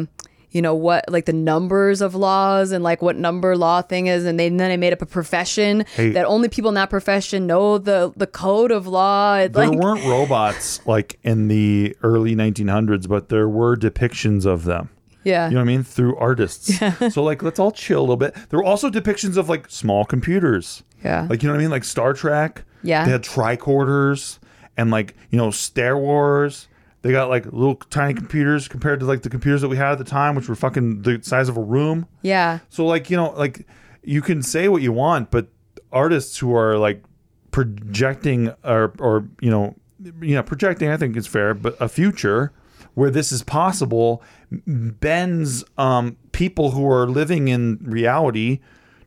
[0.51, 4.25] you know what like the numbers of laws and like what number law thing is
[4.25, 6.09] and, they, and then they made up a profession Hey.
[6.13, 9.77] that only people in that profession know the the code of law It, There like
[9.79, 14.89] weren't robots like in the early 1900s, but there were depictions of them.
[15.23, 15.83] yeah You know what I mean?
[15.83, 16.71] Through artists.
[17.13, 18.33] So like, let's all chill a little bit.
[18.49, 20.81] There were also depictions of like small computers.
[21.05, 21.27] Yeah.
[21.29, 21.69] Like you know what I mean?
[21.69, 22.63] Like Star Trek.
[22.81, 23.05] Yeah.
[23.05, 24.39] They had tricorders
[24.77, 26.67] and like you know Star Wars.
[27.01, 29.97] They got like little tiny computers compared to like the computers that we had at
[29.97, 32.07] the time, which were fucking the size of a room.
[32.21, 33.65] yeah So like you know like
[34.03, 35.47] you can say what you want, but
[35.91, 37.03] artists who are like
[37.51, 39.75] projecting or or you know
[40.21, 42.51] you know projecting I think is fair, but a future
[42.95, 44.21] where this is possible
[44.51, 48.59] bends um, people who are living in reality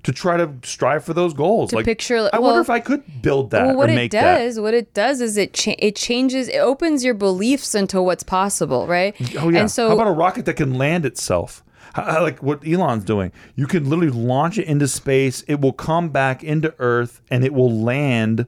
[0.05, 1.73] to try to strive for those goals.
[1.73, 4.11] like picture- I well- wonder if I could build that well what or it make
[4.13, 4.39] that.
[4.39, 8.23] does what it does is it cha- it changes it opens your beliefs into what's
[8.25, 9.61] possible right Oh yeah.
[9.61, 11.63] and so How about a rocket that can land itself?
[11.95, 13.33] How- like what Elon's doing.
[13.55, 15.43] You can literally launch it into space.
[15.47, 18.47] It will come back into Earth and it will land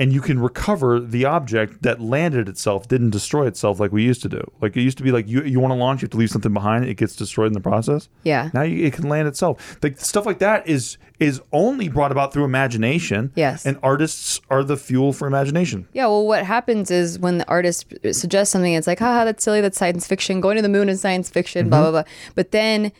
[0.00, 4.22] and you can recover the object that landed itself, didn't destroy itself like we used
[4.22, 4.40] to do.
[4.60, 6.30] Like it used to be like you you want to launch, you have to leave
[6.30, 8.08] something behind, it gets destroyed in the process.
[8.22, 8.50] Yeah.
[8.54, 9.76] Now you, it can land itself.
[9.82, 13.32] Like stuff like that is is only brought about through imagination.
[13.34, 13.66] Yes.
[13.66, 15.88] And artists are the fuel for imagination.
[15.92, 19.60] Yeah, well, what happens is when the artist suggests something, it's like, haha, that's silly,
[19.60, 20.40] that's science fiction.
[20.40, 21.70] Going to the moon is science fiction, Mm-hmm.
[21.70, 22.04] blah, blah, blah.
[22.36, 22.92] But then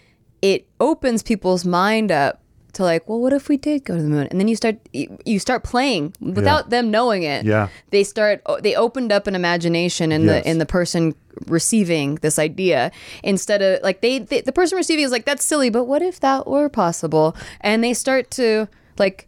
[0.42, 2.42] it opens people's mind up
[2.78, 4.26] to like, well, what if we did go to the moon?
[4.30, 7.44] And then you start you start playing without them knowing it.
[7.44, 7.68] Yeah.
[7.90, 10.44] They start they opened up an imagination in Yes.
[10.44, 11.14] the in the person
[11.46, 12.90] receiving this idea
[13.22, 16.18] instead of like they, they the person receiving is like that's silly, but what if
[16.20, 17.36] that were possible?
[17.60, 18.68] And they start to
[18.98, 19.27] like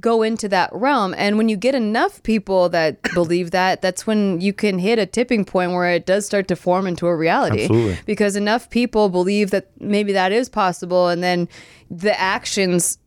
[0.00, 1.14] go into that realm.
[1.16, 5.06] And when you get enough people that believe that, that's when you can hit a
[5.06, 7.62] tipping point where it does start to form into a reality.
[7.62, 7.98] Absolutely.
[8.06, 11.08] Because enough people believe that maybe that is possible.
[11.08, 11.48] And then
[11.90, 12.98] the actions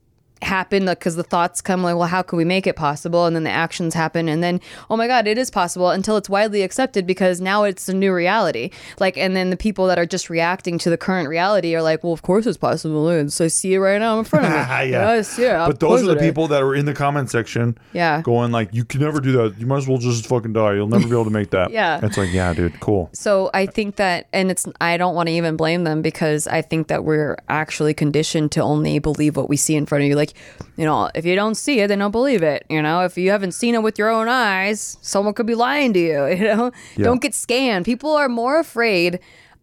[0.43, 3.43] happen because the thoughts come like well how can we make it possible and then
[3.43, 7.05] the actions happen and then oh my god it is possible until it's widely accepted
[7.07, 8.69] because now it's a new reality
[8.99, 12.03] like and then the people that are just reacting to the current reality are like
[12.03, 14.51] well of course it's possible and so I see it right now in front of
[14.51, 14.57] me
[14.91, 15.13] yeah.
[15.13, 15.39] It.
[15.39, 18.21] Of But those are the people that are in the comment section Yeah.
[18.21, 19.59] going like, you can never do that.
[19.59, 20.73] You might as well just fucking die.
[20.73, 21.71] You'll never be able to make that.
[21.73, 21.99] Yeah.
[22.03, 23.09] It's like, yeah, dude, cool.
[23.13, 26.61] So I think that, and it's, I don't want to even blame them because I
[26.61, 30.15] think that we're actually conditioned to only believe what we see in front of you.
[30.15, 30.32] Like,
[30.77, 32.65] you know, if you don't see it, then don't believe it.
[32.69, 35.93] You know, if you haven't seen it with your own eyes, someone could be lying
[35.93, 36.25] to you.
[36.37, 37.85] You know, don't get scanned.
[37.85, 39.19] People are more afraid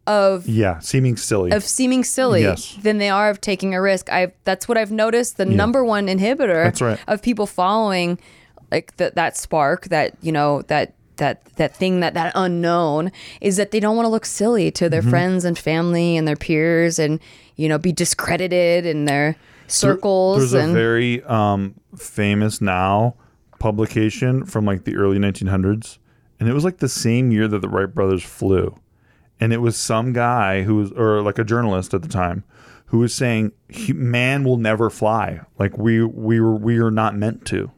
[0.07, 1.51] of Yeah, seeming silly.
[1.53, 2.77] of seeming silly Yes.
[2.83, 4.11] than they are of taking a risk.
[4.11, 5.37] I that's what I've noticed.
[5.37, 6.99] The number one inhibitor That's right.
[7.07, 8.19] of people following
[8.73, 13.13] like that that spark, that you know that that that thing that that unknown
[13.43, 14.91] is that they don't want to look silly to Mm-hmm.
[14.91, 17.21] their friends and family and their peers and
[17.57, 19.37] you know be discredited in their
[19.71, 23.17] circles There's and a very um, famous now
[23.59, 25.99] publication from like the early 1900s,
[26.39, 28.79] and it was like the same year that the Wright brothers flew,
[29.39, 32.45] and it was some guy who was, or like a journalist at the time,
[32.87, 33.53] who was saying,
[33.95, 35.41] "Man will never fly.
[35.59, 37.71] Like we we were we are not meant to."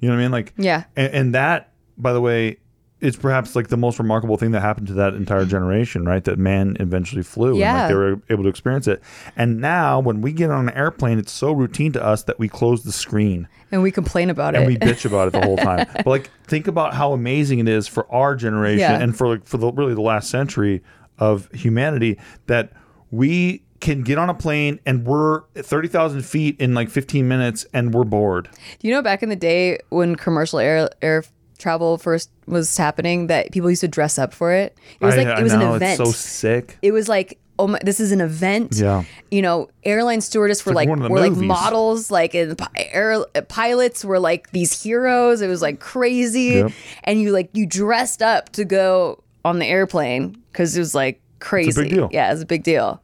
[0.00, 0.32] You know what I mean?
[0.32, 0.84] Like Yeah.
[0.94, 2.58] and, and that, by the way.
[3.00, 5.50] It's perhaps like the most remarkable thing that happened to that entire mm-hmm.
[5.50, 6.24] generation, right?
[6.24, 9.02] That man eventually flew and like they were able to experience it.
[9.36, 12.48] And now when we get on an airplane, it's so routine to us that we
[12.48, 14.72] close the screen and we complain about and it.
[14.72, 15.86] And we bitch about it the whole time.
[15.96, 18.98] But like think about how amazing it is for our generation Yeah.
[18.98, 20.82] and for like for the really the last century
[21.18, 22.72] of humanity that
[23.10, 27.92] we can get on a plane and we're 30,000 feet in like 15 minutes and
[27.94, 28.48] we're bored.
[28.78, 31.22] Do you know back in the day when commercial air air
[31.56, 34.76] travel first was happening that people used to dress up for it?
[35.00, 35.96] It was like I it was know, an event.
[35.98, 36.78] So sick.
[36.82, 39.04] it was like oh my, this is an event Yeah.
[39.30, 42.60] you know airline stewardess were like like, one of the were like models like and
[42.76, 46.72] air uh, pilots were like these heroes it was like crazy Yep.
[47.04, 51.18] and you like you dressed up to go on the airplane because it was like
[51.38, 52.10] crazy deal.
[52.12, 53.00] yeah it's a big deal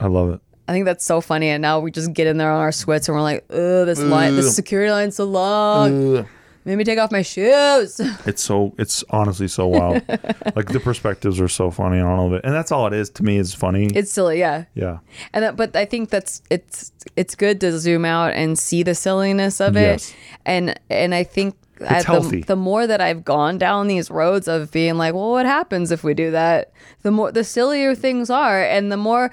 [0.00, 0.40] I love it.
[0.68, 3.08] I think that's so funny, and now we just get in there on our sweats
[3.08, 6.26] and we're like, "Ugh, this line, this security line's so long." Ugh.
[6.66, 8.00] Made me take off my shoes.
[8.26, 10.02] It's so it's honestly so wild.
[10.56, 13.08] like the perspectives are so funny on all of it, and that's all it is
[13.10, 13.38] to me.
[13.38, 13.86] Is funny.
[13.94, 14.64] It's silly, yeah.
[14.74, 14.98] yeah,
[15.32, 18.96] And that, but I think that's it's it's good to zoom out and see the
[18.96, 19.80] silliness of it.
[19.80, 20.14] Yes.
[20.44, 24.96] And and I think the, the more that I've gone down these roads of being
[24.96, 26.72] like, well, what happens if we do that?
[27.02, 29.30] The more the sillier things are, and the more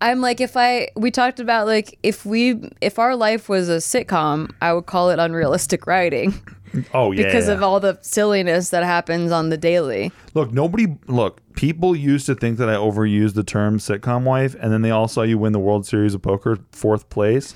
[0.00, 3.76] I'm like, if I we talked about like if we if our life was a
[3.76, 6.34] sitcom, I would call it unrealistic writing
[6.94, 7.24] oh yeah.
[7.24, 7.54] because yeah.
[7.54, 10.12] of all the silliness that happens on the daily.
[10.34, 11.40] Look, nobody look.
[11.54, 15.08] People used to think that I overused the term sitcom wife, and then they all
[15.08, 17.54] saw you win the World Series of Poker, fourth place.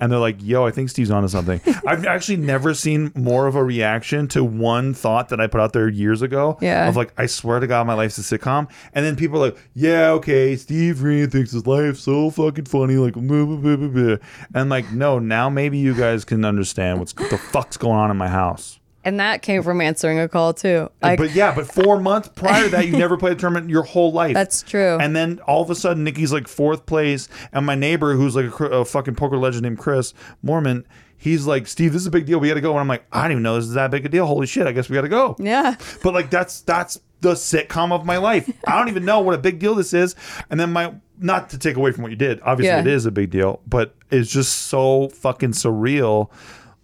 [0.00, 1.60] And they're like, yo, I think Steve's onto something.
[1.86, 5.72] I've actually never seen more of a reaction to one thought that I put out
[5.72, 6.56] there years ago.
[6.60, 6.88] Yeah.
[6.88, 8.70] Of like, I swear to God, my life's a sitcom.
[8.94, 12.94] And then people are like, yeah, okay, Steve Greene thinks his life's so fucking funny.
[12.94, 14.16] Like, blah, blah, blah,
[14.54, 18.16] and like, no, now maybe you guys can understand what's the fuck's going on in
[18.16, 18.78] my house.
[19.08, 20.90] And that came from answering a call too.
[21.00, 23.84] Like but yeah, but four months prior to that, you never played a tournament your
[23.84, 24.34] whole life.
[24.34, 24.98] That's true.
[25.00, 28.60] And then all of a sudden, Nikki's like fourth place, and my neighbor, who's like
[28.60, 30.12] a, a fucking poker legend named Chris
[30.44, 30.84] Moorman,
[31.16, 32.38] he's like, "Steve, this is a big deal.
[32.38, 34.04] We got to go." And I'm like, "I didn't even know this is that big
[34.04, 34.26] a deal.
[34.26, 34.66] Holy shit!
[34.66, 35.76] I guess we got to go." yeah.
[36.02, 38.48] But like, that's that's the sitcom of my life.
[38.66, 40.14] I don't even know what a big deal this is.
[40.50, 42.80] And then my not to take away from what you did, obviously Yeah.
[42.80, 46.30] it is a big deal, but it's just so fucking surreal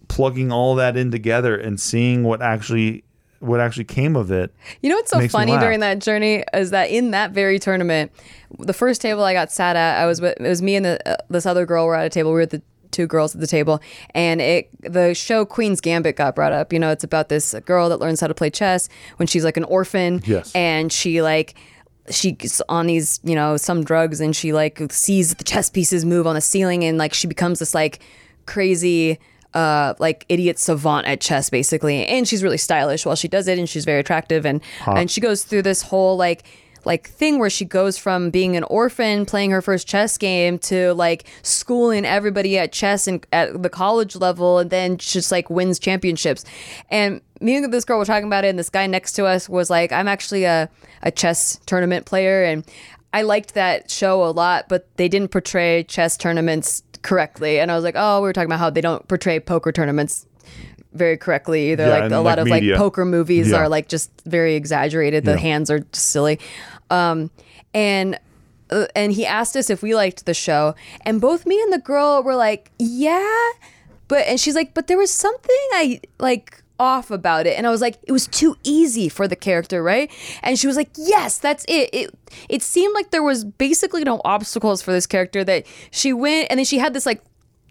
[0.07, 3.03] plugging all that in together and seeing what actually
[3.39, 4.53] what actually came of it.
[4.81, 8.11] You know what's so funny during that journey is that in that very tournament,
[8.59, 11.09] the first table I got sat at, I was with it was me and the,
[11.09, 12.31] uh, this other girl were at a table.
[12.31, 13.81] We were the two girls at the table,
[14.13, 16.71] and it the show Queen's Gambit got brought up.
[16.73, 19.57] You know, it's about this girl that learns how to play chess when she's like
[19.57, 20.21] an orphan.
[20.25, 20.51] Yes.
[20.55, 21.55] and she like.
[22.11, 26.27] She's on these, you know, some drugs, and she like sees the chess pieces move
[26.27, 27.99] on the ceiling, and like she becomes this like
[28.45, 29.17] crazy
[29.55, 32.05] uh, like idiot savant at chess basically.
[32.05, 34.45] And she's really stylish while she does it and she's very attractive.
[34.45, 36.43] And and she goes through this whole like
[36.83, 40.93] like thing where she goes from being an orphan playing her first chess game to
[40.93, 45.79] like schooling everybody at chess and at the college level and then just like wins
[45.79, 46.45] championships.
[46.91, 49.49] And me and this girl were talking about it and this guy next to us
[49.49, 50.69] was like i'm actually a,
[51.01, 52.43] a chess tournament player.
[52.43, 52.63] And
[53.15, 57.59] I liked that show a lot, but they didn't portray chess tournaments correctly.
[57.59, 60.25] And I was like, oh, we were talking about how they don't portray poker tournaments
[60.93, 61.85] very correctly either.
[61.87, 62.73] Yeah, like a like, lot of media.
[62.73, 63.57] like poker movies Yeah.
[63.57, 65.23] are like just very exaggerated.
[65.25, 65.37] The Yeah.
[65.37, 66.39] hands are just silly.
[66.89, 67.29] Um,
[67.73, 68.19] and
[68.71, 71.77] uh, and he asked us if we liked the show, and both me and the
[71.77, 73.49] girl were like, yeah,
[74.07, 77.57] but and she's like, but there was something I like off about it.
[77.57, 80.11] And I was like it was too easy for the character right?
[80.43, 81.89] And she was like yes that's it.
[81.93, 82.19] It
[82.49, 86.57] it seemed like there was basically no obstacles for this character that she went and
[86.57, 87.21] then she had this like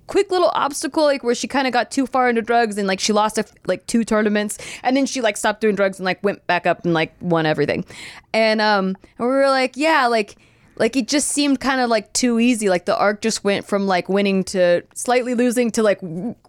[0.06, 3.00] quick little obstacle like where she kind of got too far into drugs and like
[3.00, 4.58] she lost a, like two tournaments.
[4.82, 7.46] And then she like stopped doing drugs and like went back up and like won
[7.46, 7.84] everything.
[8.32, 10.36] And um and we were like yeah like
[10.76, 12.68] like it just seemed kind of like too easy.
[12.68, 16.00] Like the arc just went from like winning to slightly losing to like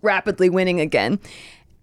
[0.02, 1.20] rapidly winning again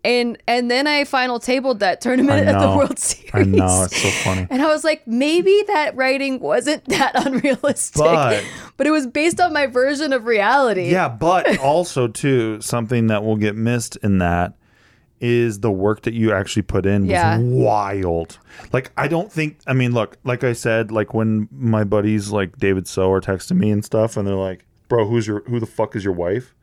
[0.05, 2.77] and and then I final tabled that tournament at the.
[2.77, 3.31] World Series.
[3.35, 4.47] I know, it's so funny.
[4.51, 8.45] And I was like, maybe that writing wasn't that unrealistic, But-
[8.77, 10.91] but it was based on my version of reality.
[10.91, 14.55] Yeah, but also too something that will get missed in that
[15.21, 17.39] is the work that you actually put in was Yeah.
[17.39, 18.39] wild.
[18.73, 22.57] Like I don't think I mean look, like I said, like when my buddies like
[22.59, 25.67] David So are texting me and stuff and they're like, "Bro, who's your who the
[25.67, 26.55] fuck is your wife?"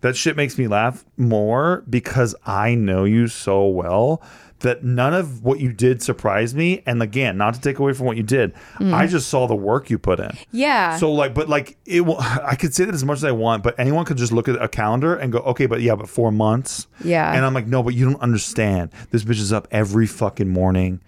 [0.00, 4.22] That shit makes me laugh more because I know you so well
[4.60, 6.82] that none of what you did surprised me.
[6.86, 8.92] And again, not to take away from what you did, mm.
[8.92, 10.30] I just saw the work you put in.
[10.52, 10.96] Yeah.
[10.96, 13.62] So like, but like it, will, I could say that as much as I want,
[13.62, 16.30] but anyone could just look at a calendar and go, okay, but yeah, but four
[16.30, 16.86] months.
[17.02, 17.32] Yeah.
[17.32, 18.90] And I'm like, no, but you don't understand.
[19.10, 21.00] This bitch is up every fucking morning.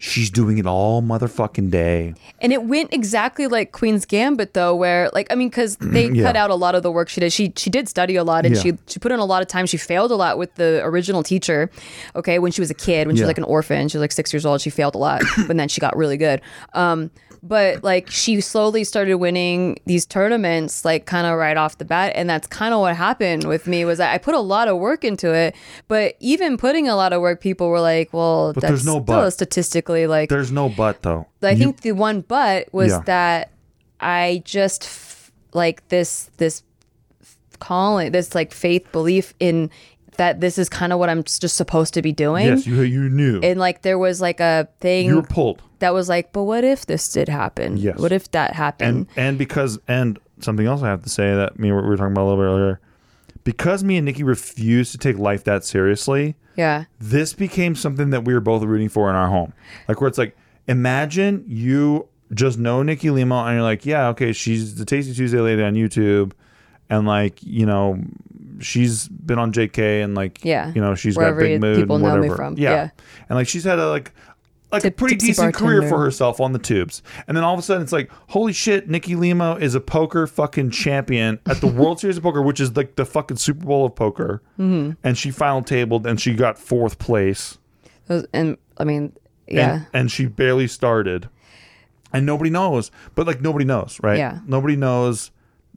[0.00, 2.14] She's doing it all motherfucking day.
[2.40, 6.22] And it went exactly like Queen's Gambit, though, where like I mean, because they Yeah.
[6.22, 7.32] cut out a lot of the work she did.
[7.32, 8.62] She she did study a lot, and Yeah.
[8.62, 9.66] she she put in a lot of time.
[9.66, 11.68] She failed a lot with the original teacher.
[12.14, 13.24] Okay, when she was a kid, when she Yeah.
[13.24, 14.60] was like an orphan, she was like six years old.
[14.60, 16.40] She failed a lot, but then she got really good.
[16.74, 17.10] Um,
[17.48, 22.12] but like she slowly started winning these tournaments, like kind of right off the bat,
[22.14, 23.84] and that's kind of what happened with me.
[23.84, 25.56] Was I put a lot of work into it,
[25.88, 29.00] but even putting a lot of work, people were like, "Well, But there's no still
[29.00, 29.30] but.
[29.30, 31.26] statistically like." There's no but though.
[31.42, 33.00] I You- think the one but was Yeah.
[33.06, 33.50] that
[34.00, 36.62] I just f- like this this
[37.58, 39.70] calling this like faith belief in
[40.18, 42.46] that this is kind of what I'm just supposed to be doing.
[42.46, 43.40] yes, you you knew.
[43.42, 45.62] And like there was like a thing you were pulled.
[45.80, 47.76] that was like, but what if this did happen?
[47.78, 47.98] Yes.
[47.98, 49.06] What if that happened?
[49.16, 52.12] and and because and something else I have to say that me we were talking
[52.12, 52.80] about a little bit earlier,
[53.44, 56.84] because me and Nikki refused to take life that seriously, Yeah.
[57.00, 59.52] this became something that we were both rooting for in our home.
[59.88, 64.32] Like where it's like, imagine you just know Nikki Limo and you're like, yeah, okay,
[64.32, 66.32] she's the Tasty Tuesday lady on YouTube,
[66.90, 67.98] and like you know,
[68.60, 70.72] she's been on JK and like Yeah.
[70.74, 72.28] you know, she's Wherever got big mood people and know whatever.
[72.32, 72.58] me from.
[72.58, 72.70] Yeah.
[72.70, 72.90] Yeah.
[73.28, 74.12] and like she's had a like.
[74.70, 77.62] Like a pretty decent career for herself on the tubes, and then all of a
[77.62, 82.00] sudden it's like, holy shit, Nikki Limo is a poker fucking champion at the World
[82.00, 84.90] Series of Poker, which is like the fucking Super Bowl of poker, mm-hmm.
[85.02, 87.56] and she final tabled and she got fourth place.
[88.08, 89.14] Those, and I mean,
[89.46, 89.72] yeah.
[89.72, 91.30] and, and she barely started
[92.12, 94.40] and nobody knows but like nobody knows right Yeah.
[94.46, 95.30] nobody knows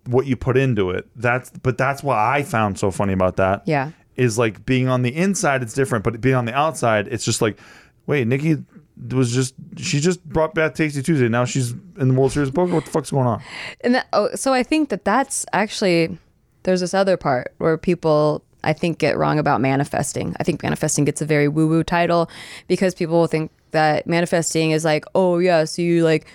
[0.06, 3.62] what you put into it that's but that's what i found so funny about that
[3.66, 3.92] Yeah.
[4.16, 7.42] is like being on the inside it's different but being on the outside it's just
[7.42, 7.60] like
[8.08, 8.58] wait nikki
[9.12, 12.56] was just she just brought back tasty tuesday now she's in the world series of
[12.56, 13.42] poker what the fuck's going on
[13.82, 16.18] And that, oh, so I think that that's actually
[16.64, 20.36] there's this other part where people I think get wrong about manifesting.
[20.40, 22.30] I think manifesting gets a very woo woo title
[22.68, 26.28] because people will think that manifesting is like, oh yeah, so you like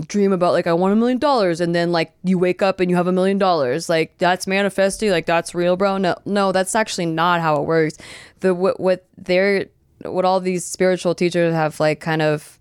[0.00, 2.90] dream about like I want a million dollars and then like you wake up and
[2.90, 3.88] you have a million dollars.
[3.88, 5.98] Like that's manifesting, like that's real, bro.
[5.98, 7.98] No, no, that's actually not how it works.
[8.40, 9.66] The what what they're
[10.02, 12.58] what all these spiritual teachers have like kind of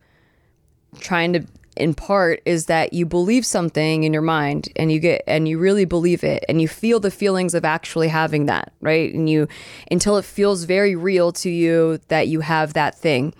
[0.99, 5.47] trying to impart is that you believe something in your mind and you get and
[5.47, 9.27] you really believe it and you feel the feelings of actually having that right and
[9.27, 9.47] you
[9.89, 13.33] until it feels very real to you that you have that thing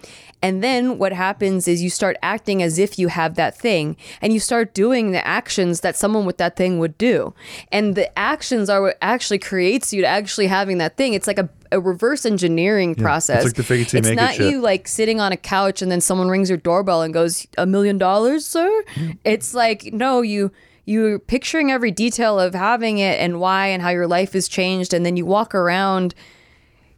[0.44, 4.34] and then what happens is you start acting as if you have that thing and
[4.34, 7.34] you start doing the actions that someone with that thing would do.
[7.72, 11.14] And the actions are what actually creates you to actually having that thing.
[11.14, 13.38] It's like a, a reverse engineering process.
[13.38, 15.82] It's, like the fake it till you it's not you like sitting on a couch
[15.82, 18.84] and then someone rings your doorbell and goes, a million dollars, sir?
[19.24, 20.52] It's like, no, you
[20.86, 24.94] you're picturing every detail of having it and why and how your life has changed
[24.94, 26.14] and then you walk around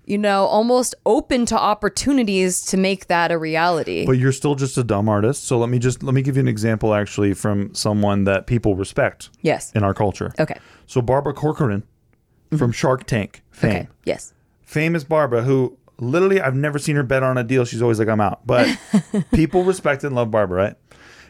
[0.05, 4.77] you know almost open to opportunities to make that a reality but you're still just
[4.77, 7.73] a dumb artist so let me just let me give you an example actually from
[7.73, 12.57] someone that people respect yes in our culture okay so barbara corcoran mm-hmm.
[12.57, 14.33] from shark tank fame okay yes
[14.65, 17.63] famous Barbara who literally I've never seen her bet on a deal.
[17.63, 18.45] She's always like I'm out.
[18.45, 18.77] But
[19.33, 20.75] people respect and love Barbara, right?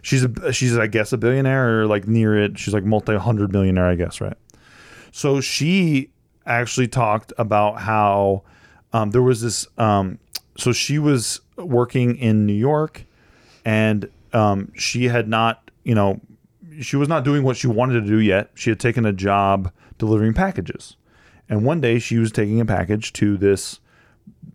[0.02, 2.58] She's a she's I guess a billionaire or like near it.
[2.58, 4.38] She's like multi hundred millionaire, I guess, right?
[5.12, 6.10] So she
[6.46, 8.44] actually talked about how
[8.96, 9.68] um, there was this.
[9.78, 10.20] Um,
[10.58, 13.04] so she was working in New York,
[13.66, 16.22] and um, she had not, you know,
[16.80, 18.52] she was not doing what she wanted to do yet.
[18.54, 20.96] She had taken a job delivering packages,
[21.50, 23.82] and one day she was taking a package to this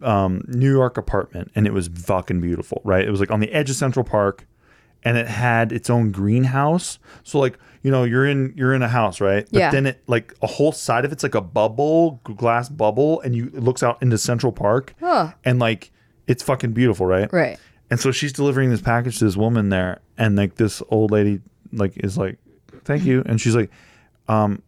[0.00, 3.06] um, New York apartment, and it was fucking beautiful, right?
[3.06, 4.46] It was like on the edge of Central Park,
[5.02, 6.98] and it had its own greenhouse.
[7.24, 9.46] So like you know you're in you're in a house, right?
[9.50, 9.70] But Yeah.
[9.70, 13.46] then it like a whole side of it's like a bubble, glass bubble, and you
[13.54, 15.32] it looks out into Central Park, Huh.
[15.44, 15.90] and like
[16.26, 17.32] it's fucking beautiful, right?
[17.32, 17.58] right
[17.90, 21.40] And so she's delivering this package to this woman there, and like this old lady
[21.72, 22.38] like is like,
[22.84, 23.70] "Thank you," and she's like,
[24.28, 24.62] "Um,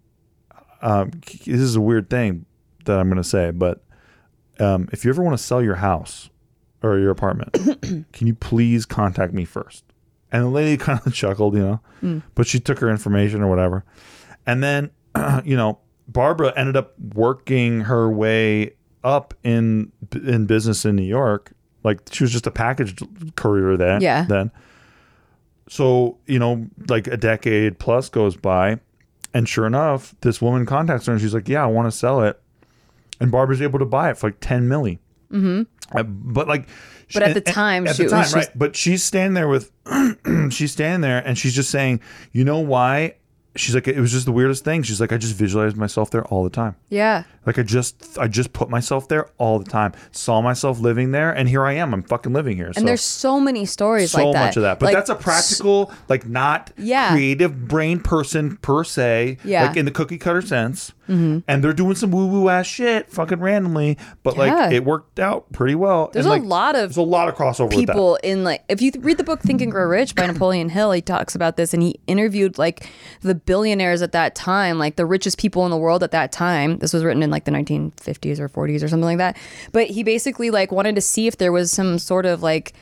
[0.80, 1.10] um,
[1.46, 2.46] this is a weird thing
[2.84, 3.84] that I'm gonna say, but
[4.58, 6.30] um, if you ever want to sell your house
[6.82, 7.52] or your apartment,
[8.12, 9.84] can you please contact me first?
[10.32, 12.18] And the lady kind of chuckled, you know, hmm.
[12.34, 13.84] but she took her information or whatever,
[14.46, 14.90] and then
[15.44, 15.78] you know
[16.08, 18.72] Barbara ended up working her way
[19.04, 21.52] up in in business in New York.
[21.84, 23.02] Like she was just a package
[23.36, 24.00] courier there.
[24.00, 24.24] Yeah.
[24.28, 24.50] Then,
[25.68, 28.78] so you know, like a decade plus goes by,
[29.34, 32.22] and sure enough, this woman contacts her and she's like, "Yeah, I want to sell
[32.22, 32.40] it,"
[33.20, 34.98] and Barbara's able to buy it for like ten milli.
[35.32, 36.32] Mm-hmm.
[36.32, 36.68] but like,
[37.14, 38.48] But at the time, at she the time, was right?
[38.54, 39.70] But she's standing there with,
[40.50, 42.00] she's standing there and she's just saying,
[42.32, 43.14] "You know why?"
[43.54, 46.24] She's like, "It was just the weirdest thing." She's like, "I just visualized myself there
[46.26, 49.92] all the time." yeah Like I just I just put myself there all the time.
[50.10, 51.92] Saw myself living there and here I am.
[51.92, 52.72] I'm fucking living here.
[52.76, 54.78] and there's so many stories so like that much of that.
[54.78, 57.10] But Like, that's a practical, like not Yeah.
[57.12, 59.36] creative brain person per se.
[59.44, 59.66] Yeah.
[59.66, 60.92] Like in the cookie cutter sense.
[61.08, 61.38] Mm-hmm.
[61.48, 63.98] And they're doing some woo woo ass shit fucking randomly.
[64.22, 64.54] But Yeah.
[64.54, 66.10] like it worked out pretty well.
[66.12, 67.92] There's And, a like, lot of there's a lot of crossover with that.
[67.94, 70.68] people in like if you th- read the book Think and Grow Rich by Napoleon
[70.68, 72.86] Hill, he talks about this and he interviewed like
[73.20, 76.78] the billionaires at that time, like the richest people in the world at that time.
[76.78, 79.36] This was written in like the 1950s or 40s or something like that.
[79.72, 82.74] But he basically like wanted to see if there was some sort of like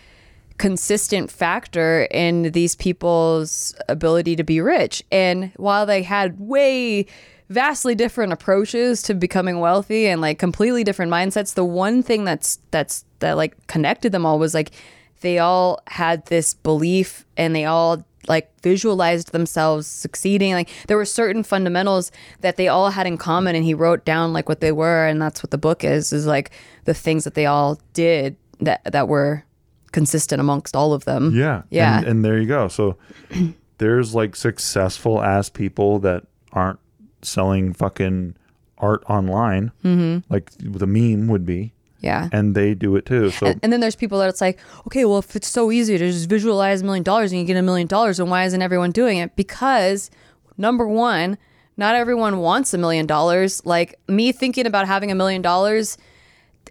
[0.58, 5.02] consistent factor in these people's ability to be rich.
[5.10, 7.06] And while they had way
[7.50, 12.58] vastly different approaches to becoming wealthy and like completely different mindsets, the one thing that's
[12.70, 14.70] that's that like connected them all was like
[15.20, 21.06] they all had this belief and they all like visualized themselves succeeding like there were
[21.06, 24.72] certain fundamentals that they all had in common and he wrote down like what they
[24.72, 26.50] were and that's what the book is is like
[26.84, 29.42] the things that they all did that that were
[29.90, 31.62] consistent amongst all of them Yeah.
[31.70, 31.98] Yeah.
[31.98, 32.68] And, and there you go.
[32.68, 32.96] So
[33.78, 36.78] there's like successful ass people that aren't
[37.22, 38.36] selling fucking
[38.78, 40.32] art online, mm-hmm.
[40.32, 43.30] like the meme would be, yeah and they do it too.
[43.30, 46.10] So And then there's people that it's like, okay, well, if it's so easy to
[46.10, 48.90] just visualize a million dollars and you get a million dollars, then why isn't everyone
[48.90, 49.36] doing it?
[49.36, 50.10] Because
[50.56, 51.38] number one,
[51.76, 53.64] not everyone wants a million dollars.
[53.64, 55.98] Like me thinking about having a million dollars,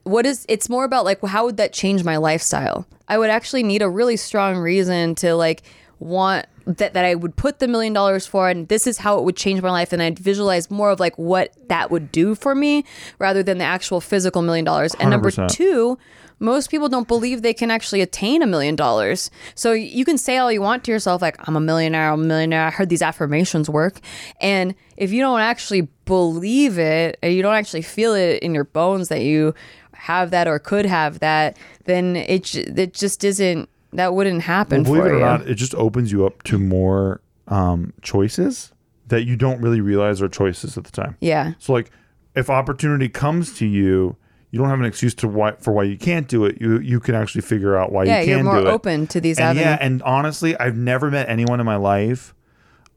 [0.03, 2.87] what is it's more about like how would that change my lifestyle?
[3.07, 5.63] I would actually need a really strong reason to like
[5.99, 6.45] want
[6.77, 9.35] that that I would put the million dollars for and this is how it would
[9.35, 12.85] change my life and I'd visualize more of like what that would do for me
[13.17, 14.93] rather than the actual physical million dollars.
[14.95, 15.49] And number 100%.
[15.49, 15.97] two,
[16.39, 19.29] most people don't believe they can actually attain a million dollars.
[19.55, 22.25] So you can say all you want to yourself, like, I'm a millionaire, I'm a
[22.25, 22.67] millionaire.
[22.67, 23.99] I heard these affirmations work.
[24.39, 28.63] And if you don't actually believe it, and you don't actually feel it in your
[28.63, 29.53] bones that you
[29.93, 35.03] have that or could have that, then it, it just isn't, that wouldn't happen believe
[35.03, 35.25] for it or you.
[35.25, 38.71] not, it just opens you up to more um, choices
[39.07, 41.17] that you don't really realize are choices at the time.
[41.19, 41.53] yeah.
[41.59, 41.89] So like
[42.35, 44.15] if opportunity comes to you,
[44.51, 46.59] you don't have an excuse to why for why you can't do it.
[46.61, 48.71] You you can actually figure out why Yeah, you can Yeah, you're more do it.
[48.71, 49.65] open to these and avenues.
[49.65, 52.33] yeah, and honestly, I've never met anyone in my life,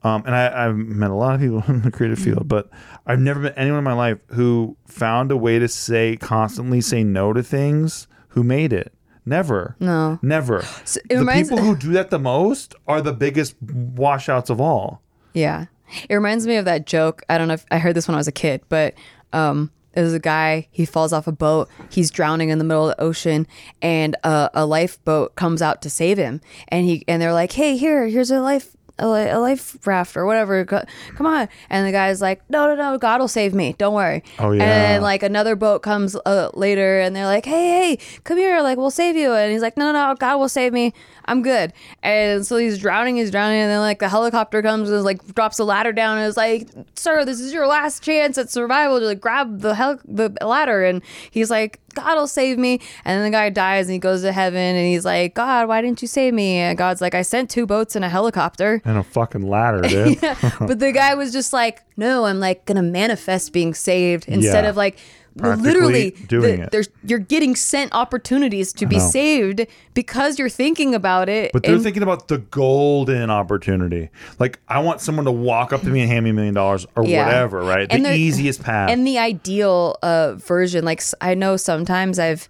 [0.03, 2.31] um, and I, I've met a lot of people in the creative Mm-hmm.
[2.33, 2.69] field, but
[3.07, 7.03] I've never met anyone in my life who found a way to say constantly say
[7.03, 8.93] no to things who made it.
[9.25, 9.75] Never.
[9.79, 10.19] No.
[10.21, 10.59] Never.
[10.59, 15.01] it the reminds- people who do that the most are the biggest washouts of all.
[15.33, 15.65] Yeah.
[16.09, 17.23] It reminds me of that joke.
[17.29, 18.93] I don't know if I heard this when I was a kid, but
[19.31, 22.97] um there's a guy, he falls off a boat, he's drowning in the middle of
[22.97, 23.45] the ocean,
[23.79, 26.41] and a, a lifeboat comes out to save him.
[26.69, 30.15] And he and they're like, Hey, here, here's a life a, li- a life raft
[30.15, 30.63] or whatever.
[30.63, 30.83] Go-
[31.15, 31.49] Come on.
[31.69, 33.73] And the guy's like, No, no, no, God will save me.
[33.77, 34.23] Don't worry.
[34.39, 34.63] Oh, yeah.
[34.93, 38.77] And like another boat comes uh, later and they're like, Hey, hey, come here, like
[38.77, 39.33] we'll save you.
[39.33, 40.93] And he's like, No, no, no, God will save me.
[41.25, 41.71] I'm good.
[42.03, 45.57] And so he's drowning, he's drowning, and then like the helicopter comes and like drops
[45.57, 49.05] the ladder down and is like, "Sir, this is your last chance at survival to
[49.05, 53.23] like grab the hel- the ladder." And he's like, "God will save me." And then
[53.23, 56.07] the guy dies and he goes to heaven and he's like, "God, why didn't you
[56.07, 59.47] save me?" And God's like, "I sent two boats and a helicopter." And a fucking
[59.47, 60.19] ladder, dude.
[60.59, 64.69] but the guy was just like, "No, I'm like gonna manifest being saved instead Yeah.
[64.69, 64.97] of like."
[65.35, 66.71] Literally doing the- it.
[66.71, 69.65] there's you're getting sent opportunities to be saved
[69.95, 74.09] because you're thinking about it But they're thinking about the golden opportunity.
[74.37, 76.85] Like, I want someone to walk up to me and hand me a million dollars
[76.95, 77.25] or Yeah.
[77.25, 77.87] whatever, right?
[77.91, 78.89] And the easiest path.
[78.91, 82.47] and the ideal uh version like I know sometimes i've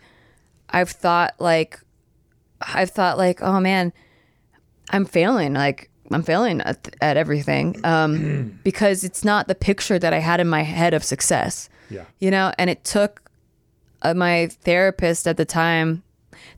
[0.69, 1.79] i've thought like
[2.61, 3.93] i've thought like oh man
[4.91, 10.13] i'm failing like i'm failing at, at everything um because it's not the picture that
[10.13, 12.05] i had in my head of success Yeah.
[12.19, 13.21] you know and it took
[14.01, 16.03] uh, my therapist at the time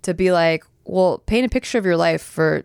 [0.02, 2.64] to be like well paint a picture of your life for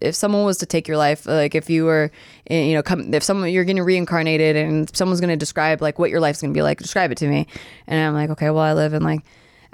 [0.00, 2.10] if someone was to take your life like if you were
[2.50, 5.98] eh, you know come if someone you're getting reincarnated and someone's going to describe like
[5.98, 7.46] what your life's going to be like describe it to me
[7.86, 9.20] and i'm like okay well i live in like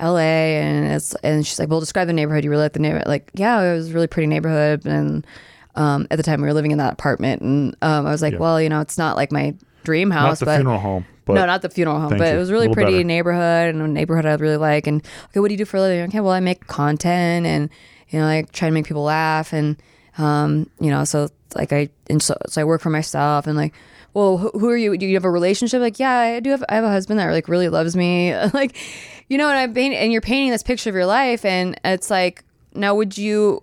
[0.01, 3.07] la and it's and she's like well describe the neighborhood you really like the neighborhood
[3.07, 5.27] like yeah it was a really pretty neighborhood and
[5.75, 8.39] um, at the time we were living in that apartment and um, i was like
[8.39, 11.07] well you know it's not like my dream house, Not the but funeral home.
[11.29, 12.35] But no, not the funeral home, but you.
[12.35, 13.05] it was a really pretty better.
[13.05, 14.87] neighborhood and a neighborhood I really like.
[14.87, 16.09] And okay, what do you do for a living?
[16.09, 17.71] Okay, well, I make content and
[18.09, 19.77] you know, like try to make people laugh and
[20.17, 23.75] um, you know, so like I and so, so I work for myself and like,
[24.15, 24.97] well, who, who are you?
[24.97, 25.81] Do you have a relationship?
[25.81, 26.65] Like, yeah, I do have.
[26.69, 28.35] I have a husband that like really loves me.
[28.55, 28.77] like,
[29.29, 32.11] you know, and I'm paint and you're painting this picture of your life, and it's
[32.11, 33.63] like, now would you,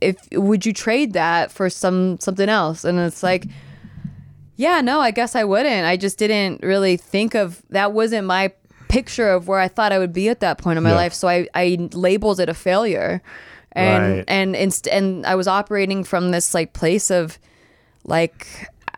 [0.00, 2.84] if would you trade that for some something else?
[2.84, 3.46] And it's like.
[4.60, 5.86] Yeah, no, I guess I wouldn't.
[5.86, 8.52] I just didn't really think of that wasn't my
[8.88, 10.96] picture of where I thought I would be at that point in my Yeah.
[10.96, 11.14] life.
[11.14, 13.22] So I, I labeled it a failure.
[13.72, 14.24] And Right.
[14.28, 17.38] and inst- and I was operating from this like place of
[18.04, 18.46] like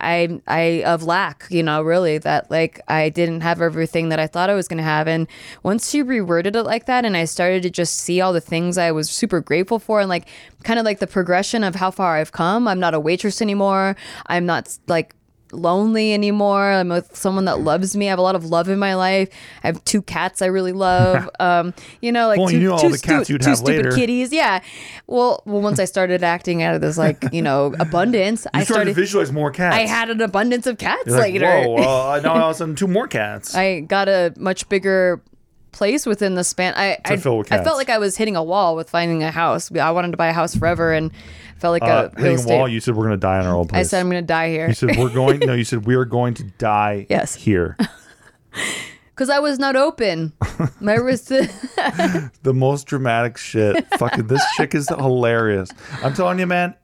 [0.00, 4.26] I I of lack, you know, really that like I didn't have everything that I
[4.26, 5.28] thought I was going to have and
[5.62, 8.78] once she reworded it like that and I started to just see all the things
[8.78, 10.26] I was super grateful for and like
[10.64, 12.66] kind of like the progression of how far I've come.
[12.66, 13.94] I'm not a waitress anymore.
[14.26, 15.14] I'm not like
[15.52, 16.72] lonely anymore.
[16.72, 18.06] I'm with someone that loves me.
[18.06, 19.28] I have a lot of love in my life.
[19.62, 21.28] I have two cats I really love.
[21.40, 23.92] um, you know, like Well, two, you knew all two stu- two stupid later.
[23.92, 24.32] kitties.
[24.32, 24.60] Yeah.
[25.06, 28.66] Well, well, once I started acting out of this like you know abundance, I started,
[28.66, 28.94] started.
[28.94, 29.76] to visualize more cats.
[29.76, 31.46] I had an abundance of cats You're like, later.
[31.46, 33.54] Whoa, uh, now all of a sudden two more cats.
[33.54, 35.20] I got a much bigger
[35.72, 36.74] place within the span.
[36.76, 39.74] I I, I felt like I was hitting a wall with finding a house.
[39.74, 41.10] I wanted to buy a house forever, and
[41.62, 42.58] felt like Uh, a real hitting estate.
[42.58, 42.68] wall.
[42.68, 43.80] You said we're gonna die in our old place.
[43.80, 45.38] I said I'm gonna die here You said we're going.
[45.40, 47.06] no, you said we are going to die.
[47.08, 47.34] Yes.
[47.34, 47.76] Here.
[49.14, 50.32] because I was not open.
[50.80, 51.28] My wrist.
[52.42, 53.86] the most dramatic shit.
[53.98, 55.70] Fucking this chick is hilarious.
[56.02, 56.74] I'm telling you, man.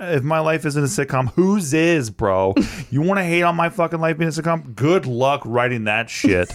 [0.00, 2.54] If my life isn't a sitcom, whose is, bro?
[2.90, 4.74] You want to hate on my fucking life being a sitcom?
[4.74, 6.52] Good luck writing that shit.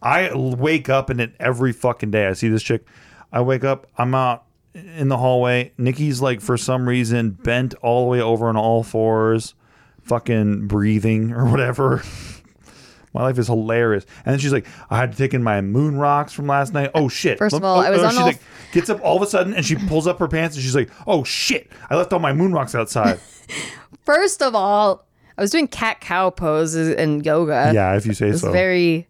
[0.00, 2.28] I l- wake up in it every fucking day.
[2.28, 2.86] I see this chick.
[3.32, 3.88] I wake up.
[3.98, 4.44] I'm out
[4.74, 5.72] in the hallway.
[5.78, 9.54] Nikki's like, for some reason, bent all the way over on all fours,
[10.02, 12.02] fucking breathing or whatever.
[13.14, 14.04] My life is hilarious.
[14.24, 16.90] And then she's like, I had to take in my moon rocks from last night.
[16.96, 17.38] Oh shit.
[17.38, 18.40] First of all, I was oh, on she's all- like,
[18.72, 20.90] gets up all of a sudden and she pulls up her pants and she's like,
[21.06, 21.70] Oh shit.
[21.88, 23.20] I left all my moon rocks outside.
[24.04, 25.06] First of all,
[25.38, 27.70] I was doing cat cow poses and yoga.
[27.72, 28.50] yeah, if you say it's so.
[28.50, 29.06] very.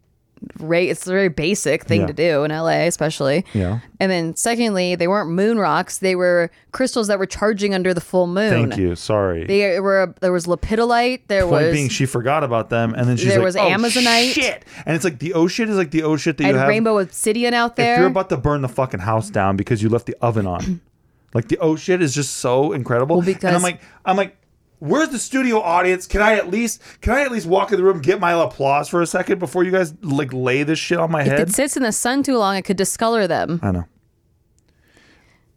[0.58, 2.06] Ra- it's a very basic thing Yeah.
[2.08, 3.44] to do in LA, especially.
[3.52, 3.80] Yeah.
[4.00, 8.00] And then, secondly, they weren't moon rocks; they were crystals that were charging under the
[8.00, 8.50] full moon.
[8.70, 8.94] Thank you.
[8.96, 9.44] Sorry.
[9.46, 11.22] They were there was lepidolite.
[11.28, 13.60] There Point was being, she forgot about them, and then she's There like, was "Oh
[13.68, 14.32] Amazonite.
[14.32, 16.58] shit!" And it's like the oh shit is like the oh shit that you and
[16.58, 16.68] have.
[16.68, 20.06] rainbow obsidian out if you're about to burn the fucking house down because you left
[20.06, 20.80] the oven on,
[21.34, 23.16] like the oh shit is just so incredible.
[23.18, 24.36] and because- I'm like, I'm like,
[24.84, 26.06] where's the studio audience?
[26.06, 28.88] Can I at least, can I at least walk in the room, get my applause
[28.88, 31.40] for a second before you guys like lay this shit on my if head?
[31.48, 33.60] it sits in the sun too long, it could discolor them.
[33.62, 33.84] I know.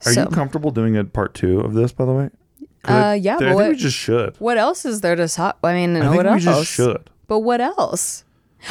[0.05, 1.91] Are So- you comfortable doing a part two of this?
[1.91, 2.30] By the way?
[2.86, 4.36] I- Uh, yeah, I but think what- we just should.
[4.39, 5.57] What else is there to talk?
[5.63, 6.43] I mean, I think what we else?
[6.43, 7.09] just should.
[7.28, 8.23] But what else?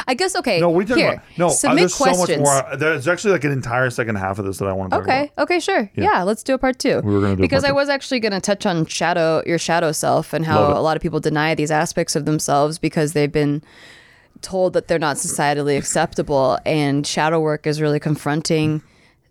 [0.06, 0.60] I guess okay.
[0.60, 1.24] No, you talking here, about?
[1.38, 2.28] No, uh, submit there's questions.
[2.28, 2.76] so much more.
[2.76, 5.30] There's actually like an entire second half of this that I want to talk Okay.
[5.34, 5.42] about.
[5.44, 5.54] Okay.
[5.56, 5.90] Okay, sure.
[5.94, 6.22] Yeah.
[6.22, 7.00] Let's do a part two.
[7.04, 9.58] We were gonna do a because I was actually going to touch on shadow, your
[9.58, 13.30] shadow self, and how a lot of people deny these aspects of themselves because they've
[13.32, 13.62] been
[14.42, 16.58] told that they're not societally acceptable.
[16.66, 18.82] And shadow work is really confronting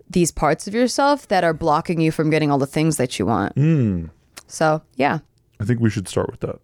[0.09, 3.25] these parts of yourself that are blocking you from getting all the things that you
[3.25, 3.53] want.
[3.53, 4.05] Hmm.
[4.47, 5.19] So yeah.
[5.59, 6.59] I think we should start with that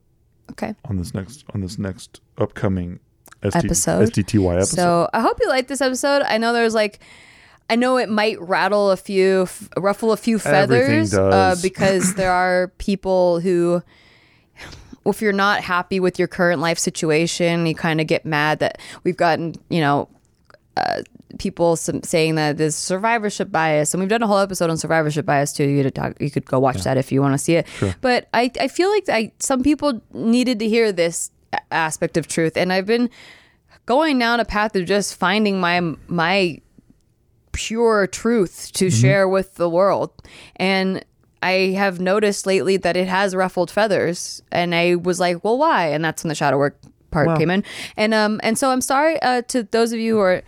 [0.52, 0.76] Okay.
[0.86, 3.00] on this next on this next upcoming
[3.44, 4.10] ST, Episode?
[4.12, 4.76] STTY episode.
[4.76, 6.22] So I hope you like this episode.
[6.24, 7.00] I know there's like,
[7.70, 12.32] I know it might rattle a few, f- ruffle a few feathers, uh, because there
[12.32, 13.82] are people who,
[15.06, 18.80] if you're not happy with your current life situation, you kind of get mad that
[19.04, 20.10] we've gotten, you know,
[20.78, 21.02] uh,
[21.40, 25.26] people some, saying that there's survivorship bias, and we've done a whole episode on survivorship
[25.26, 25.64] bias too.
[25.64, 27.68] You could talk, you could go watch that if you want to see it.
[28.02, 31.32] But I, I feel like I some people needed to hear this
[31.72, 33.10] aspect of truth, and I've been
[33.86, 36.60] going down a path of just finding my my
[37.52, 40.12] pure truth to share with the world,
[40.56, 41.04] and.
[41.44, 45.88] I have noticed lately that it has ruffled feathers, and I was like, "Well, why?"
[45.88, 46.78] And that's when the shadow work
[47.10, 47.64] part came in,
[47.98, 50.44] and um, and so I'm sorry uh, to those of you who are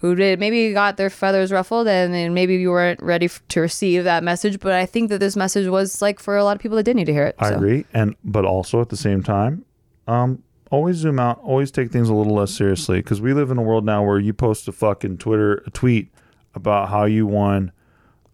[0.00, 3.60] who did maybe got their feathers ruffled and, and maybe you weren't ready f- to
[3.60, 6.62] receive that message but i think that this message was like for a lot of
[6.62, 9.22] people that did need to hear it I agree, and but also at the same
[9.22, 9.64] time,
[10.08, 13.58] um, always zoom out, always take things a little less seriously because we live in
[13.58, 16.10] a world now where you post a fucking Twitter a tweet
[16.54, 17.70] about how you won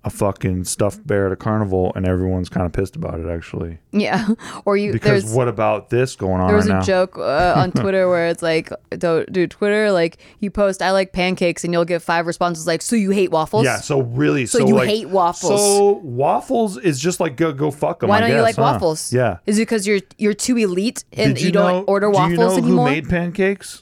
[0.04, 3.78] a fucking stuffed bear at a carnival, and everyone's kind of pissed about it actually.
[3.92, 4.28] yeah
[4.64, 6.84] or you Because there's what about this going on there was right a now?
[6.84, 11.12] joke uh, on twitter where it's like don't do twitter like you post i like
[11.12, 14.58] pancakes and you'll get five responses like so you hate waffles Yeah, so really, so,
[14.58, 15.60] So you like, hate waffles.
[15.60, 18.08] So waffles is just like go go fuck them.
[18.10, 18.62] why don't you like huh?
[18.62, 19.38] waffles Yeah.
[19.46, 22.30] is it because you're you're too elite and Did you, don't know- order do waffles
[22.30, 23.80] you know anymore Who made pancakes?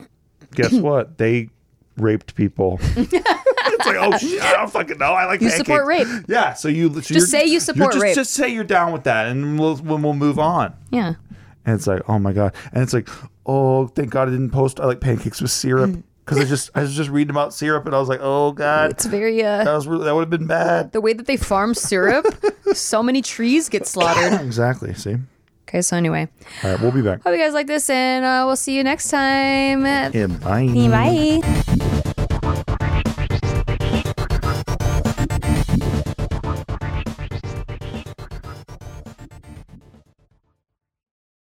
[0.55, 1.19] Guess what?
[1.19, 1.49] They
[1.97, 2.79] raped people.
[3.73, 5.13] it's like, oh shit, I don't fucking know.
[5.13, 5.67] I like You pancakes.
[5.69, 6.07] support rape.
[6.29, 8.15] Yeah, so you so Just say you support just, rape.
[8.15, 10.75] Just say you're down with that, and we'll we'll, we'll move on.
[10.91, 11.15] yeah
[11.65, 13.09] And it's like, oh my god, and it's like,
[13.47, 14.81] oh, thank God I didn't post.
[14.81, 17.95] I like pancakes with syrup because I just I was just reading about syrup, and
[17.95, 20.47] I was like, oh god, it's very uh that was really, that would have been
[20.47, 20.93] bad.
[20.93, 22.27] the way that they farm syrup
[22.75, 24.95] so many trees get slaughtered Exactly.
[24.95, 25.17] See.
[25.69, 26.29] okay so anyway
[26.63, 27.23] All right, we'll be back.
[27.25, 29.85] Hope you guys like this, and uh, we'll see you next time.
[29.85, 30.67] Yeah, bye.
[30.69, 31.89] Bye.